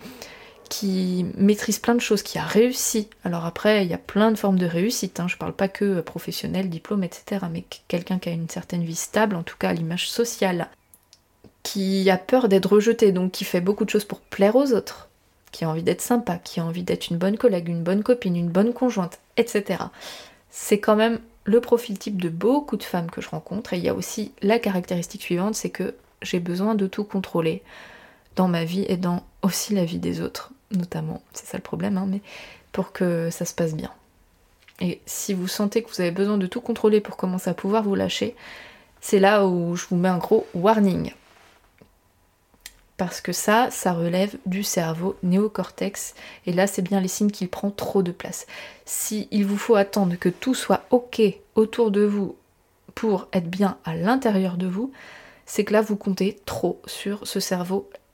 qui 0.70 1.26
maîtrise 1.38 1.80
plein 1.80 1.96
de 1.96 2.02
choses, 2.02 2.24
qui 2.24 2.38
a 2.38 2.44
réussi. 2.44 3.08
Alors 3.24 3.46
après, 3.46 3.86
il 3.86 3.92
y 3.92 3.94
a 3.94 4.00
plein 4.00 4.32
de 4.32 4.38
formes 4.38 4.60
de 4.60 4.66
réussite, 4.66 5.20
hein. 5.20 5.28
je 5.28 5.38
parle 5.38 5.54
pas 5.54 5.68
que 5.68 6.02
professionnel, 6.02 6.70
diplôme, 6.70 7.04
etc., 7.04 7.46
mais 7.52 7.66
quelqu'un 7.88 8.20
qui 8.20 8.30
a 8.30 8.32
une 8.34 8.50
certaine 8.50 8.84
vie 8.84 8.96
stable, 8.96 9.36
en 9.36 9.44
tout 9.44 9.58
cas 9.58 9.70
à 9.70 9.74
l'image 9.74 10.10
sociale, 10.10 10.70
qui 11.64 12.10
a 12.10 12.18
peur 12.18 12.50
d'être 12.50 12.72
rejeté, 12.72 13.12
donc 13.12 13.32
qui 13.32 13.46
fait 13.46 13.62
beaucoup 13.62 13.86
de 13.86 13.90
choses 13.90 14.06
pour 14.06 14.20
plaire 14.20 14.56
aux 14.56 14.74
autres, 14.74 15.10
qui 15.52 15.66
a 15.66 15.70
envie 15.70 15.84
d'être 15.84 16.02
sympa, 16.02 16.38
qui 16.38 16.60
a 16.60 16.66
envie 16.66 16.84
d'être 16.84 17.10
une 17.10 17.18
bonne 17.18 17.38
collègue, 17.38 17.70
une 17.70 17.84
bonne 17.84 18.04
copine, 18.04 18.36
une 18.36 18.50
bonne 18.50 18.74
conjointe, 18.74 19.20
etc. 19.38 19.84
C'est 20.50 20.80
quand 20.80 20.96
même 20.96 21.20
le 21.46 21.62
profil 21.62 21.98
type 22.00 22.22
de 22.22 22.30
beaucoup 22.30 22.78
de 22.78 22.84
femmes 22.84 23.12
que 23.12 23.22
je 23.22 23.30
rencontre, 23.30 23.74
et 23.74 23.78
il 23.78 23.84
y 23.84 23.90
a 23.90 23.96
aussi 23.96 24.32
la 24.42 24.60
caractéristique 24.60 25.24
suivante, 25.24 25.56
c'est 25.56 25.70
que 25.70 25.96
j'ai 26.22 26.40
besoin 26.40 26.76
de 26.76 26.88
tout 26.88 27.04
contrôler 27.04 27.62
dans 28.36 28.48
ma 28.48 28.64
vie 28.64 28.86
et 28.88 28.98
dans 28.98 29.24
aussi 29.42 29.74
la 29.74 29.86
vie 29.86 30.00
des 30.00 30.22
autres. 30.22 30.52
notamment, 30.72 31.22
c'est 31.34 31.46
ça 31.46 31.58
le 31.58 31.64
problème, 31.64 31.98
hein, 31.98 32.08
mais 32.08 32.22
pour 32.72 32.92
que 32.92 33.30
ça 33.30 33.46
se 33.46 33.54
passe 33.54 33.76
bien. 33.76 33.92
Et 34.82 35.02
si 35.06 35.34
vous 35.34 35.48
sentez 35.48 35.84
que 35.84 35.90
vous 35.90 36.02
avez 36.02 36.12
besoin 36.12 36.38
de 36.38 36.48
tout 36.48 36.62
contrôler 36.62 37.00
pour 37.00 37.16
commencer 37.16 37.50
à 37.50 37.54
pouvoir 37.54 37.84
vous 37.84 37.96
lâcher, 37.96 38.36
c'est 39.02 39.20
là 39.20 39.46
où 39.46 39.76
je 39.76 39.86
vous 39.90 39.96
mets 39.96 40.10
un 40.10 40.18
gros 40.18 40.48
warning. 40.54 41.14
Parce 42.98 43.22
que 43.22 43.34
ça, 43.34 43.70
ça 43.72 43.94
relève 43.94 44.38
du 44.46 44.64
cerveau 44.64 45.16
néocortex. 45.24 46.16
Et 46.46 46.54
là, 46.54 46.68
c'est 46.68 46.82
bien 46.82 47.02
les 47.02 47.08
signes 47.08 47.32
qu'il 47.32 47.50
prend 47.50 47.72
trop 47.72 48.04
de 48.04 48.12
place. 48.12 48.48
Si 48.86 49.28
vous 49.44 49.58
faut 49.58 49.76
attendre 49.76 50.16
que 50.16 50.30
tout 50.30 50.56
soit 50.56 50.86
ok 50.90 51.22
autour 51.56 51.92
de 51.92 52.04
vous 52.04 52.36
pour 52.96 53.28
être 53.34 53.50
bien 53.50 53.78
à 53.84 53.96
l'intérieur 53.96 54.58
de 54.58 54.68
vous, 54.68 54.92
c'est 55.46 55.64
que 55.64 55.74
là, 55.74 55.82
vous 55.82 55.98
comptez 55.98 56.40
trop 56.46 56.82
sur 56.86 57.28
ce 57.28 57.40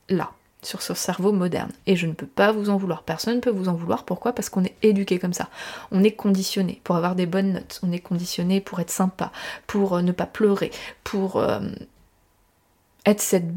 cerveau-là 0.09 0.31
sur 0.61 0.81
ce 0.81 0.93
cerveau 0.93 1.31
moderne. 1.31 1.71
Et 1.87 1.95
je 1.95 2.05
ne 2.05 2.13
peux 2.13 2.27
pas 2.27 2.51
vous 2.51 2.69
en 2.69 2.77
vouloir. 2.77 3.03
Personne 3.03 3.35
ne 3.35 3.39
peut 3.39 3.49
vous 3.49 3.69
en 3.69 3.73
vouloir. 3.73 4.03
Pourquoi? 4.03 4.33
Parce 4.33 4.49
qu'on 4.49 4.63
est 4.63 4.75
éduqué 4.81 5.19
comme 5.19 5.33
ça. 5.33 5.47
On 5.91 6.03
est 6.03 6.11
conditionné 6.11 6.81
pour 6.83 6.95
avoir 6.95 7.15
des 7.15 7.25
bonnes 7.25 7.53
notes. 7.53 7.79
On 7.83 7.91
est 7.91 7.99
conditionné 7.99 8.59
pour 8.59 8.79
être 8.79 8.89
sympa, 8.89 9.31
pour 9.67 9.95
euh, 9.95 10.01
ne 10.01 10.11
pas 10.11 10.25
pleurer, 10.25 10.71
pour 11.03 11.37
euh, 11.37 11.61
être 13.05 13.21
cette 13.21 13.47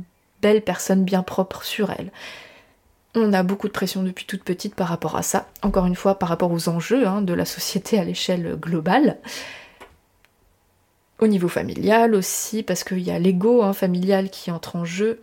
belle 0.40 0.62
personne 0.62 1.04
bien 1.04 1.23
propre 1.23 1.64
sur 1.64 1.90
elle. 1.90 2.12
On 3.14 3.32
a 3.32 3.42
beaucoup 3.42 3.66
de 3.66 3.73
pression 3.73 4.02
depuis 4.02 4.25
toute 4.25 4.44
petite 4.44 4.75
par 4.75 4.88
rapport 4.88 5.16
à 5.16 5.23
ça. 5.23 5.49
Encore 5.62 5.87
une 5.87 5.97
fois, 5.97 6.18
par 6.18 6.28
rapport 6.28 6.52
aux 6.52 6.68
enjeux 6.68 7.06
hein, 7.06 7.21
de 7.21 7.35
la 7.35 7.44
société 7.44 7.99
à 7.99 8.04
l'échelle 8.04 8.56
globale. 8.56 9.18
Au 11.18 11.26
niveau 11.26 11.49
familial 11.49 12.14
aussi, 12.14 12.62
parce 12.62 12.85
qu'il 12.85 13.00
y 13.00 13.11
a 13.11 13.18
l'ego 13.18 13.62
hein, 13.62 13.73
familial 13.73 14.30
qui 14.30 14.50
entre 14.50 14.76
en 14.76 14.85
jeu. 14.85 15.21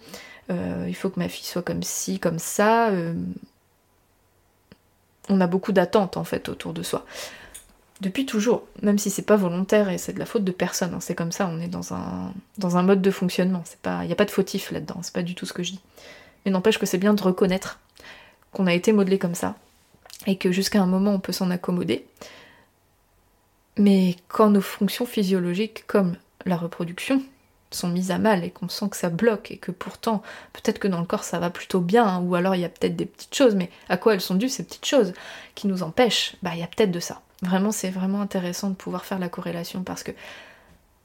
Euh, 0.50 0.86
il 0.88 0.96
faut 0.96 1.10
que 1.10 1.20
ma 1.20 1.30
fille 1.30 1.46
soit 1.46 1.62
comme 1.62 1.84
ci, 1.84 2.20
comme 2.20 2.40
ça. 2.40 2.90
Euh, 2.90 3.14
on 5.30 5.42
a 5.42 5.48
beaucoup 5.48 5.72
d'attentes 5.72 6.18
en 6.18 6.24
fait 6.24 6.50
autour 6.50 6.74
de 6.74 6.84
soi. 6.84 7.06
Depuis 8.02 8.26
toujours, 8.26 8.64
même 8.82 8.98
si 8.98 9.10
c'est 9.10 9.24
pas 9.24 9.36
volontaire 9.36 9.90
et 9.90 9.98
c'est 9.98 10.14
de 10.14 10.20
la 10.20 10.26
faute 10.26 10.44
de 10.46 10.52
personne, 10.52 10.94
hein. 10.94 11.00
c'est 11.02 11.16
comme 11.16 11.34
ça, 11.34 11.50
on 11.52 11.60
est 11.60 11.68
dans 11.68 11.94
un, 11.94 12.34
dans 12.58 12.78
un 12.78 12.84
mode 12.84 13.02
de 13.02 13.12
fonctionnement. 13.12 13.64
Il 13.86 14.08
n'y 14.08 14.12
a 14.12 14.16
pas 14.16 14.26
de 14.26 14.32
fautif 14.32 14.72
là-dedans, 14.72 15.00
c'est 15.02 15.14
pas 15.14 15.22
du 15.22 15.36
tout 15.36 15.46
ce 15.46 15.54
que 15.54 15.64
je 15.64 15.72
dis. 15.72 15.82
Mais 16.46 16.52
n'empêche 16.52 16.80
que 16.80 16.86
c'est 16.86 16.98
bien 16.98 17.14
de 17.14 17.22
reconnaître 17.22 17.80
qu'on 18.54 18.68
a 18.68 18.74
été 18.74 18.94
modelé 18.94 19.20
comme 19.20 19.36
ça 19.36 19.56
et 20.28 20.38
que 20.38 20.52
jusqu'à 20.52 20.82
un 20.82 20.86
moment 20.86 21.12
on 21.12 21.20
peut 21.20 21.34
s'en 21.34 21.52
accommoder. 21.52 22.06
Mais 23.78 24.16
quand 24.30 24.50
nos 24.50 24.62
fonctions 24.62 25.06
physiologiques, 25.06 25.86
comme 25.86 26.16
la 26.46 26.56
reproduction, 26.56 27.22
sont 27.72 27.88
mises 27.88 28.12
à 28.12 28.18
mal 28.18 28.44
et 28.44 28.50
qu'on 28.50 28.70
sent 28.70 28.90
que 28.90 28.98
ça 28.98 29.10
bloque 29.10 29.52
et 29.52 29.58
que 29.58 29.72
pourtant 29.72 30.22
peut-être 30.54 30.80
que 30.80 30.88
dans 30.88 31.00
le 31.00 31.06
corps 31.06 31.24
ça 31.24 31.40
va 31.40 31.50
plutôt 31.50 31.82
bien 31.82 32.06
hein, 32.06 32.20
ou 32.22 32.36
alors 32.36 32.56
il 32.56 32.62
y 32.62 32.66
a 32.66 32.70
peut-être 32.70 32.96
des 32.96 33.06
petites 33.06 33.36
choses 33.36 33.56
mais 33.56 33.70
à 33.90 33.98
quoi 33.98 34.14
elles 34.14 34.22
sont 34.22 34.36
dues 34.36 34.50
ces 34.50 34.64
petites 34.64 34.86
choses 34.86 35.14
qui 35.56 35.68
nous 35.68 35.84
empêchent? 35.84 36.36
Bah 36.42 36.52
il 36.54 36.60
y 36.60 36.64
a 36.64 36.68
peut-être 36.68 36.92
de 36.92 37.00
ça. 37.00 37.22
Vraiment 37.42 37.72
c'est 37.72 37.90
vraiment 37.92 38.22
intéressant 38.22 38.70
de 38.70 38.76
pouvoir 38.76 39.06
faire 39.06 39.20
la 39.20 39.30
corrélation 39.30 39.84
parce 39.84 40.04
que 40.04 40.12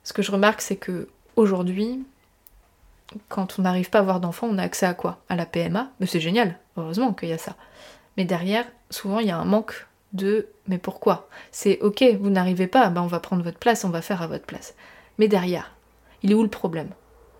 ce 0.04 0.12
que 0.12 0.22
je 0.22 0.32
remarque 0.32 0.62
c'est 0.62 0.76
que 0.76 1.08
aujourd'hui 1.36 2.02
quand 3.28 3.58
on 3.58 3.62
n'arrive 3.62 3.90
pas 3.90 3.98
à 3.98 4.00
avoir 4.00 4.20
d'enfants 4.20 4.48
on 4.50 4.58
a 4.58 4.62
accès 4.62 4.86
à 4.86 4.94
quoi? 4.94 5.18
À 5.28 5.36
la 5.36 5.46
PMA 5.46 5.90
mais 6.00 6.06
c'est 6.06 6.20
génial 6.20 6.58
heureusement 6.78 7.12
qu'il 7.12 7.28
y 7.28 7.32
a 7.32 7.38
ça. 7.38 7.56
Mais 8.16 8.24
derrière 8.24 8.64
souvent 8.88 9.18
il 9.18 9.26
y 9.26 9.30
a 9.30 9.38
un 9.38 9.44
manque 9.44 9.86
de 10.14 10.48
mais 10.66 10.78
pourquoi? 10.78 11.28
C'est 11.52 11.78
ok 11.82 12.02
vous 12.20 12.30
n'arrivez 12.30 12.68
pas 12.68 12.88
bah 12.88 13.02
on 13.02 13.06
va 13.06 13.20
prendre 13.20 13.42
votre 13.42 13.58
place 13.58 13.84
on 13.84 13.90
va 13.90 14.00
faire 14.00 14.22
à 14.22 14.28
votre 14.28 14.46
place 14.46 14.74
mais 15.18 15.28
derrière 15.28 15.73
il 16.24 16.32
est 16.32 16.34
où 16.34 16.42
le 16.42 16.48
problème? 16.48 16.88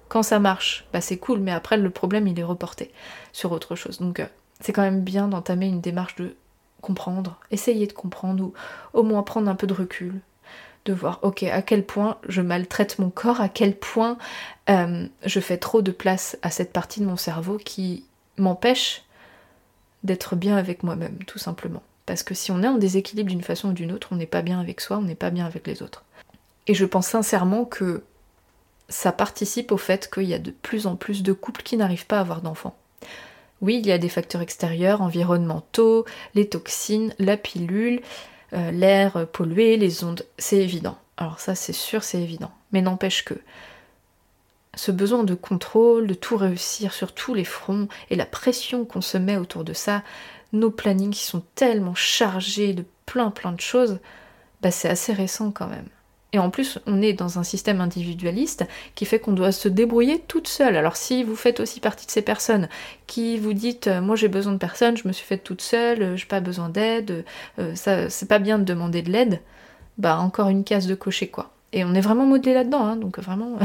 Quand 0.08 0.22
ça 0.22 0.38
marche, 0.38 0.86
bah 0.92 1.00
c'est 1.00 1.16
cool, 1.16 1.40
mais 1.40 1.50
après 1.50 1.76
le 1.76 1.90
problème 1.90 2.28
il 2.28 2.38
est 2.38 2.44
reporté 2.44 2.92
sur 3.32 3.50
autre 3.50 3.74
chose. 3.74 3.98
Donc 3.98 4.20
euh, 4.20 4.26
c'est 4.60 4.72
quand 4.72 4.82
même 4.82 5.02
bien 5.02 5.26
d'entamer 5.26 5.66
une 5.66 5.80
démarche 5.80 6.14
de 6.16 6.36
comprendre, 6.80 7.40
essayer 7.50 7.86
de 7.86 7.92
comprendre 7.94 8.44
ou 8.44 8.52
au 8.92 9.02
moins 9.02 9.22
prendre 9.22 9.48
un 9.48 9.54
peu 9.56 9.66
de 9.66 9.72
recul, 9.72 10.20
de 10.84 10.92
voir 10.92 11.18
ok 11.22 11.44
à 11.44 11.62
quel 11.62 11.84
point 11.84 12.18
je 12.28 12.42
maltraite 12.42 12.98
mon 12.98 13.08
corps, 13.10 13.40
à 13.40 13.48
quel 13.48 13.74
point 13.74 14.18
euh, 14.68 15.08
je 15.24 15.40
fais 15.40 15.56
trop 15.56 15.80
de 15.82 15.90
place 15.90 16.38
à 16.42 16.50
cette 16.50 16.72
partie 16.72 17.00
de 17.00 17.06
mon 17.06 17.16
cerveau 17.16 17.56
qui 17.56 18.04
m'empêche 18.36 19.02
d'être 20.02 20.36
bien 20.36 20.58
avec 20.58 20.82
moi-même, 20.82 21.16
tout 21.26 21.38
simplement. 21.38 21.82
Parce 22.04 22.22
que 22.22 22.34
si 22.34 22.52
on 22.52 22.62
est 22.62 22.68
en 22.68 22.76
déséquilibre 22.76 23.30
d'une 23.30 23.40
façon 23.40 23.70
ou 23.70 23.72
d'une 23.72 23.92
autre, 23.92 24.08
on 24.10 24.16
n'est 24.16 24.26
pas 24.26 24.42
bien 24.42 24.60
avec 24.60 24.82
soi, 24.82 24.98
on 24.98 25.02
n'est 25.02 25.14
pas 25.14 25.30
bien 25.30 25.46
avec 25.46 25.66
les 25.66 25.82
autres. 25.82 26.04
Et 26.66 26.74
je 26.74 26.84
pense 26.84 27.06
sincèrement 27.06 27.64
que 27.64 28.02
ça 28.88 29.12
participe 29.12 29.72
au 29.72 29.76
fait 29.76 30.10
qu'il 30.12 30.24
y 30.24 30.34
a 30.34 30.38
de 30.38 30.50
plus 30.50 30.86
en 30.86 30.96
plus 30.96 31.22
de 31.22 31.32
couples 31.32 31.62
qui 31.62 31.76
n'arrivent 31.76 32.06
pas 32.06 32.18
à 32.18 32.20
avoir 32.20 32.42
d'enfants. 32.42 32.76
Oui, 33.60 33.78
il 33.78 33.86
y 33.86 33.92
a 33.92 33.98
des 33.98 34.08
facteurs 34.08 34.42
extérieurs, 34.42 35.00
environnementaux, 35.00 36.04
les 36.34 36.48
toxines, 36.48 37.14
la 37.18 37.36
pilule, 37.36 38.02
euh, 38.52 38.70
l'air 38.70 39.26
pollué, 39.28 39.76
les 39.76 40.04
ondes, 40.04 40.26
c'est 40.38 40.58
évident. 40.58 40.98
Alors 41.16 41.40
ça 41.40 41.54
c'est 41.54 41.72
sûr, 41.72 42.02
c'est 42.02 42.20
évident. 42.20 42.50
Mais 42.72 42.82
n'empêche 42.82 43.24
que 43.24 43.34
ce 44.76 44.90
besoin 44.90 45.24
de 45.24 45.34
contrôle, 45.34 46.06
de 46.06 46.14
tout 46.14 46.36
réussir 46.36 46.92
sur 46.92 47.12
tous 47.12 47.34
les 47.34 47.44
fronts, 47.44 47.88
et 48.10 48.16
la 48.16 48.26
pression 48.26 48.84
qu'on 48.84 49.00
se 49.00 49.18
met 49.18 49.36
autour 49.36 49.64
de 49.64 49.72
ça, 49.72 50.02
nos 50.52 50.70
plannings 50.70 51.12
qui 51.12 51.24
sont 51.24 51.42
tellement 51.54 51.94
chargés 51.94 52.74
de 52.74 52.84
plein 53.06 53.30
plein 53.30 53.52
de 53.52 53.60
choses, 53.60 53.98
bah 54.62 54.70
c'est 54.70 54.88
assez 54.88 55.12
récent 55.12 55.50
quand 55.50 55.68
même. 55.68 55.88
Et 56.34 56.38
en 56.40 56.50
plus, 56.50 56.80
on 56.86 57.00
est 57.00 57.12
dans 57.12 57.38
un 57.38 57.44
système 57.44 57.80
individualiste 57.80 58.66
qui 58.96 59.04
fait 59.04 59.20
qu'on 59.20 59.34
doit 59.34 59.52
se 59.52 59.68
débrouiller 59.68 60.18
toute 60.18 60.48
seule. 60.48 60.76
Alors 60.76 60.96
si 60.96 61.22
vous 61.22 61.36
faites 61.36 61.60
aussi 61.60 61.78
partie 61.78 62.06
de 62.06 62.10
ces 62.10 62.22
personnes 62.22 62.68
qui 63.06 63.38
vous 63.38 63.52
dites 63.52 63.86
euh, 63.86 64.00
moi 64.00 64.16
j'ai 64.16 64.26
besoin 64.26 64.52
de 64.52 64.58
personne, 64.58 64.96
je 64.96 65.06
me 65.06 65.12
suis 65.12 65.24
faite 65.24 65.44
toute 65.44 65.62
seule, 65.62 66.02
euh, 66.02 66.16
j'ai 66.16 66.26
pas 66.26 66.40
besoin 66.40 66.70
d'aide, 66.70 67.24
euh, 67.60 67.76
ça 67.76 68.10
c'est 68.10 68.26
pas 68.26 68.40
bien 68.40 68.58
de 68.58 68.64
demander 68.64 69.00
de 69.00 69.12
l'aide, 69.12 69.40
bah 69.96 70.18
encore 70.18 70.48
une 70.48 70.64
case 70.64 70.88
de 70.88 70.96
cocher 70.96 71.28
quoi. 71.28 71.52
Et 71.72 71.84
on 71.84 71.94
est 71.94 72.00
vraiment 72.00 72.26
modelé 72.26 72.52
là-dedans, 72.52 72.84
hein, 72.84 72.96
donc 72.96 73.20
vraiment, 73.20 73.56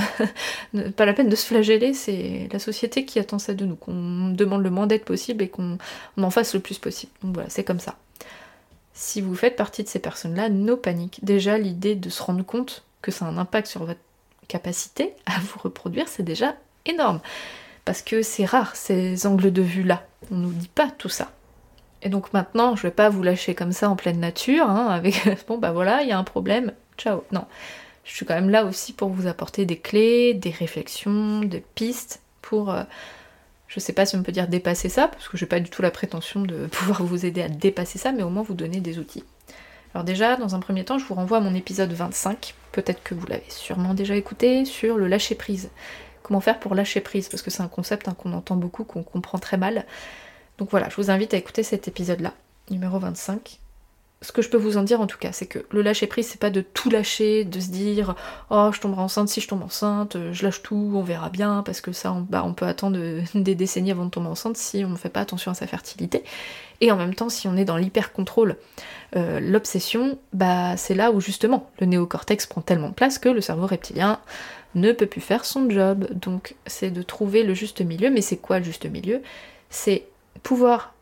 pas 0.96 1.06
la 1.08 1.14
peine 1.14 1.30
de 1.30 1.36
se 1.36 1.48
flageller, 1.48 1.96
c'est 1.96 2.50
la 2.54 2.60
société 2.60 3.04
qui 3.04 3.18
attend 3.18 3.40
ça 3.40 3.56
de 3.56 3.66
nous, 3.66 3.76
qu'on 3.76 4.30
demande 4.30 4.62
le 4.62 4.70
moins 4.70 4.86
d'aide 4.86 5.06
possible 5.06 5.44
et 5.44 5.48
qu'on 5.48 5.80
en 6.18 6.30
fasse 6.30 6.54
le 6.54 6.60
plus 6.60 6.78
possible. 6.78 7.12
Donc 7.24 7.34
voilà, 7.34 7.50
c'est 7.50 7.64
comme 7.64 7.80
ça 7.80 7.96
si 9.00 9.22
vous 9.22 9.34
faites 9.34 9.56
partie 9.56 9.82
de 9.82 9.88
ces 9.88 10.00
personnes-là, 10.00 10.50
no 10.50 10.76
panique. 10.76 11.24
Déjà, 11.24 11.58
l'idée 11.58 11.96
de 11.96 12.10
se 12.10 12.22
rendre 12.22 12.44
compte 12.44 12.84
que 13.02 13.12
ça 13.12 13.24
a 13.24 13.30
un 13.30 13.38
impact 13.38 13.68
sur 13.68 13.86
votre 13.86 14.02
capacité 14.50 15.14
à 15.26 15.40
vous 15.40 15.58
reproduire, 15.58 16.10
c'est 16.10 16.22
déjà 16.24 16.56
énorme. 16.86 17.22
Parce 17.86 18.02
que 18.02 18.22
c'est 18.22 18.44
rare 18.44 18.76
ces 18.76 19.26
angles 19.26 19.54
de 19.54 19.62
vue-là. 19.62 20.04
On 20.32 20.36
nous 20.36 20.52
dit 20.52 20.68
pas 20.68 20.92
tout 20.92 21.08
ça. 21.08 21.32
Et 22.02 22.10
donc 22.10 22.34
maintenant, 22.34 22.76
je 22.76 22.84
vais 22.84 22.92
pas 22.92 23.08
vous 23.08 23.24
lâcher 23.24 23.56
comme 23.56 23.72
ça 23.72 23.90
en 23.90 23.96
pleine 23.96 24.20
nature, 24.20 24.70
hein, 24.70 24.88
avec 24.88 25.30
bon 25.48 25.58
bah 25.58 25.72
voilà, 25.72 26.02
il 26.02 26.10
y 26.10 26.12
a 26.12 26.20
un 26.20 26.26
problème, 26.26 26.74
ciao. 26.98 27.24
Non. 27.32 27.46
Je 28.04 28.14
suis 28.14 28.26
quand 28.26 28.36
même 28.36 28.50
là 28.50 28.66
aussi 28.66 28.92
pour 28.92 29.08
vous 29.08 29.28
apporter 29.28 29.66
des 29.66 29.78
clés, 29.78 30.34
des 30.34 30.52
réflexions, 30.52 31.40
des 31.40 31.64
pistes 31.74 32.22
pour 32.42 32.70
euh, 32.70 32.84
je 33.70 33.80
sais 33.80 33.94
pas 33.94 34.06
si 34.06 34.18
on 34.18 34.24
peut 34.24 34.32
dire 34.32 34.48
dépasser 34.48 34.90
ça, 34.90 35.08
parce 35.08 35.30
que 35.30 35.38
j'ai 35.38 35.46
pas 35.46 35.60
du 35.60 35.70
tout 35.70 35.82
la 35.82 35.92
prétention 35.92 36.42
de 36.42 36.66
pouvoir 36.72 37.04
vous 37.04 37.26
aider 37.26 37.42
à 37.42 37.48
dépasser 37.48 37.98
ça, 37.98 38.12
mais 38.12 38.24
au 38.24 38.30
moins 38.30 38.44
vous 38.44 38.56
donner 38.56 38.82
des 38.82 39.00
outils. 39.00 39.24
Alors 39.94 40.04
déjà, 40.04 40.36
dans 40.36 40.56
un 40.56 40.60
premier 40.60 40.84
temps, 40.84 41.00
je 41.00 41.06
vous 41.06 41.16
renvoie 41.16 41.38
à 41.38 41.42
mon 41.42 41.56
épisode 41.56 41.92
25, 41.92 42.56
peut-être 42.72 43.02
que 43.04 43.16
vous 43.16 43.26
l'avez 43.28 43.50
sûrement 43.50 43.94
déjà 43.94 44.16
écouté, 44.16 44.66
sur 44.66 44.98
le 44.98 45.08
lâcher 45.08 45.36
prise. 45.36 45.70
Comment 46.24 46.42
faire 46.42 46.60
pour 46.60 46.76
lâcher 46.76 47.00
prise, 47.00 47.30
parce 47.30 47.42
que 47.42 47.50
c'est 47.50 47.64
un 47.64 47.68
concept 47.68 48.08
hein, 48.08 48.16
qu'on 48.18 48.34
entend 48.34 48.56
beaucoup, 48.56 48.84
qu'on 48.84 49.04
comprend 49.04 49.38
très 49.38 49.58
mal. 49.58 49.86
Donc 50.58 50.70
voilà, 50.72 50.90
je 50.90 50.96
vous 50.96 51.10
invite 51.10 51.34
à 51.34 51.38
écouter 51.38 51.64
cet 51.64 51.88
épisode-là, 51.88 52.34
numéro 52.70 53.00
25, 53.00 53.60
ce 54.22 54.34
que 54.34 54.42
je 54.42 54.50
peux 54.50 54.58
vous 54.58 54.78
en 54.78 54.84
dire 54.84 55.00
en 55.00 55.08
tout 55.08 55.18
cas, 55.18 55.32
c'est 55.32 55.46
que 55.46 55.60
le 55.72 55.82
lâcher 55.82 56.06
prise, 56.06 56.28
c'est 56.28 56.40
pas 56.40 56.50
de 56.50 56.62
tout 56.62 56.90
lâcher, 56.90 57.46
de 57.46 57.60
se 57.60 57.70
dire 57.70 58.16
oh 58.50 58.70
je 58.74 58.80
tomberai 58.82 59.02
enceinte 59.02 59.30
si 59.30 59.40
je 59.40 59.48
tombe 59.48 59.64
enceinte, 59.64 60.18
euh, 60.18 60.34
je 60.34 60.44
lâche 60.44 60.62
tout, 60.62 60.92
on 60.94 61.02
verra 61.02 61.30
bien, 61.30 61.64
parce 61.64 61.80
que 61.80 61.94
ça 61.94 62.12
on, 62.12 62.22
bah, 62.22 62.44
on 62.46 62.54
peut 62.54 62.66
attendre 62.66 63.00
des 63.36 63.56
décennies 63.56 63.92
avant 63.92 64.06
de 64.06 64.10
tomber 64.10 64.28
enceinte 64.28 64.58
si 64.58 64.84
on 64.86 64.90
ne 64.90 64.98
fait 64.98 65.10
pas 65.10 65.22
attention 65.22 65.52
à 65.52 65.54
sa 65.54 65.68
fertilité. 65.68 66.24
Et 66.82 66.92
en 66.92 66.98
même 66.98 67.14
temps, 67.14 67.30
si 67.30 67.48
on 67.48 67.58
est 67.58 67.66
dans 67.66 67.76
l'hyper-contrôle, 67.76 68.56
euh, 69.16 69.40
l'obsession, 69.40 70.18
bah 70.34 70.78
c'est 70.78 70.96
là 70.96 71.12
où 71.12 71.20
justement 71.20 71.70
le 71.80 71.88
néocortex 71.88 72.46
prend 72.46 72.62
tellement 72.62 72.90
de 72.90 72.94
place 72.94 73.20
que 73.20 73.30
le 73.30 73.42
cerveau 73.42 73.68
reptilien 73.68 74.20
ne 74.76 74.92
peut 74.92 75.08
plus 75.08 75.22
faire 75.22 75.46
son 75.46 75.70
job. 75.70 76.08
Donc 76.12 76.56
c'est 76.68 76.92
de 76.92 77.02
trouver 77.02 77.44
le 77.44 77.54
juste 77.54 77.82
milieu, 77.82 78.10
mais 78.10 78.22
c'est 78.22 78.38
quoi 78.38 78.60
le 78.60 78.66
juste 78.66 78.86
milieu? 78.86 79.22
C'est 79.70 80.06
pouvoir 80.44 80.94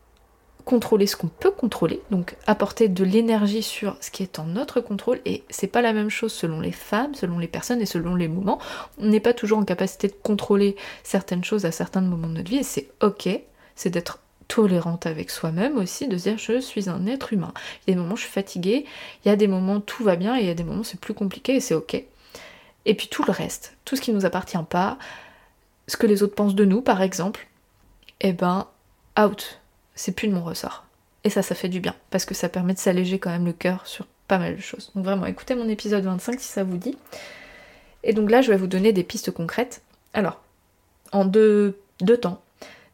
contrôler 0.68 1.06
ce 1.06 1.16
qu'on 1.16 1.28
peut 1.28 1.50
contrôler, 1.50 2.02
donc 2.10 2.36
apporter 2.46 2.88
de 2.88 3.02
l'énergie 3.02 3.62
sur 3.62 3.96
ce 4.02 4.10
qui 4.10 4.22
est 4.22 4.38
en 4.38 4.44
notre 4.44 4.82
contrôle, 4.82 5.18
et 5.24 5.42
c'est 5.48 5.66
pas 5.66 5.80
la 5.80 5.94
même 5.94 6.10
chose 6.10 6.30
selon 6.30 6.60
les 6.60 6.72
femmes, 6.72 7.14
selon 7.14 7.38
les 7.38 7.48
personnes 7.48 7.80
et 7.80 7.86
selon 7.86 8.14
les 8.14 8.28
moments. 8.28 8.58
On 8.98 9.06
n'est 9.06 9.18
pas 9.18 9.32
toujours 9.32 9.56
en 9.56 9.64
capacité 9.64 10.08
de 10.08 10.16
contrôler 10.22 10.76
certaines 11.04 11.42
choses 11.42 11.64
à 11.64 11.72
certains 11.72 12.02
moments 12.02 12.28
de 12.28 12.34
notre 12.34 12.50
vie, 12.50 12.58
et 12.58 12.62
c'est 12.64 12.90
ok, 13.00 13.30
c'est 13.76 13.88
d'être 13.88 14.18
tolérante 14.46 15.06
avec 15.06 15.30
soi-même 15.30 15.78
aussi, 15.78 16.06
de 16.06 16.18
se 16.18 16.24
dire 16.24 16.36
je 16.36 16.60
suis 16.60 16.90
un 16.90 17.06
être 17.06 17.32
humain. 17.32 17.54
Il 17.86 17.90
y 17.90 17.92
a 17.92 17.96
des 17.96 18.02
moments 18.02 18.16
je 18.16 18.24
suis 18.24 18.30
fatiguée, 18.30 18.84
il 19.24 19.28
y 19.28 19.32
a 19.32 19.36
des 19.36 19.48
moments 19.48 19.80
tout 19.80 20.04
va 20.04 20.16
bien, 20.16 20.36
et 20.36 20.40
il 20.40 20.46
y 20.46 20.50
a 20.50 20.54
des 20.54 20.64
moments 20.64 20.84
c'est 20.84 21.00
plus 21.00 21.14
compliqué 21.14 21.56
et 21.56 21.60
c'est 21.60 21.74
ok. 21.74 21.94
Et 22.84 22.94
puis 22.94 23.08
tout 23.08 23.24
le 23.26 23.32
reste, 23.32 23.74
tout 23.86 23.96
ce 23.96 24.02
qui 24.02 24.12
nous 24.12 24.26
appartient 24.26 24.58
pas, 24.68 24.98
ce 25.86 25.96
que 25.96 26.06
les 26.06 26.22
autres 26.22 26.34
pensent 26.34 26.54
de 26.54 26.66
nous 26.66 26.82
par 26.82 27.00
exemple, 27.00 27.48
eh 28.20 28.34
ben 28.34 28.66
out 29.18 29.60
c'est 29.98 30.12
plus 30.12 30.28
de 30.28 30.32
mon 30.32 30.42
ressort. 30.42 30.84
Et 31.24 31.30
ça, 31.30 31.42
ça 31.42 31.54
fait 31.54 31.68
du 31.68 31.80
bien, 31.80 31.94
parce 32.10 32.24
que 32.24 32.34
ça 32.34 32.48
permet 32.48 32.74
de 32.74 32.78
s'alléger 32.78 33.18
quand 33.18 33.30
même 33.30 33.46
le 33.46 33.52
cœur 33.52 33.86
sur 33.86 34.06
pas 34.28 34.38
mal 34.38 34.56
de 34.56 34.60
choses. 34.60 34.92
Donc 34.94 35.04
vraiment, 35.04 35.26
écoutez 35.26 35.54
mon 35.54 35.68
épisode 35.68 36.04
25 36.04 36.40
si 36.40 36.46
ça 36.48 36.62
vous 36.62 36.76
dit. 36.76 36.96
Et 38.04 38.12
donc 38.12 38.30
là, 38.30 38.40
je 38.40 38.50
vais 38.50 38.56
vous 38.56 38.66
donner 38.66 38.92
des 38.92 39.02
pistes 39.02 39.30
concrètes. 39.30 39.82
Alors, 40.14 40.40
en 41.12 41.24
deux, 41.24 41.78
deux 42.00 42.16
temps, 42.16 42.40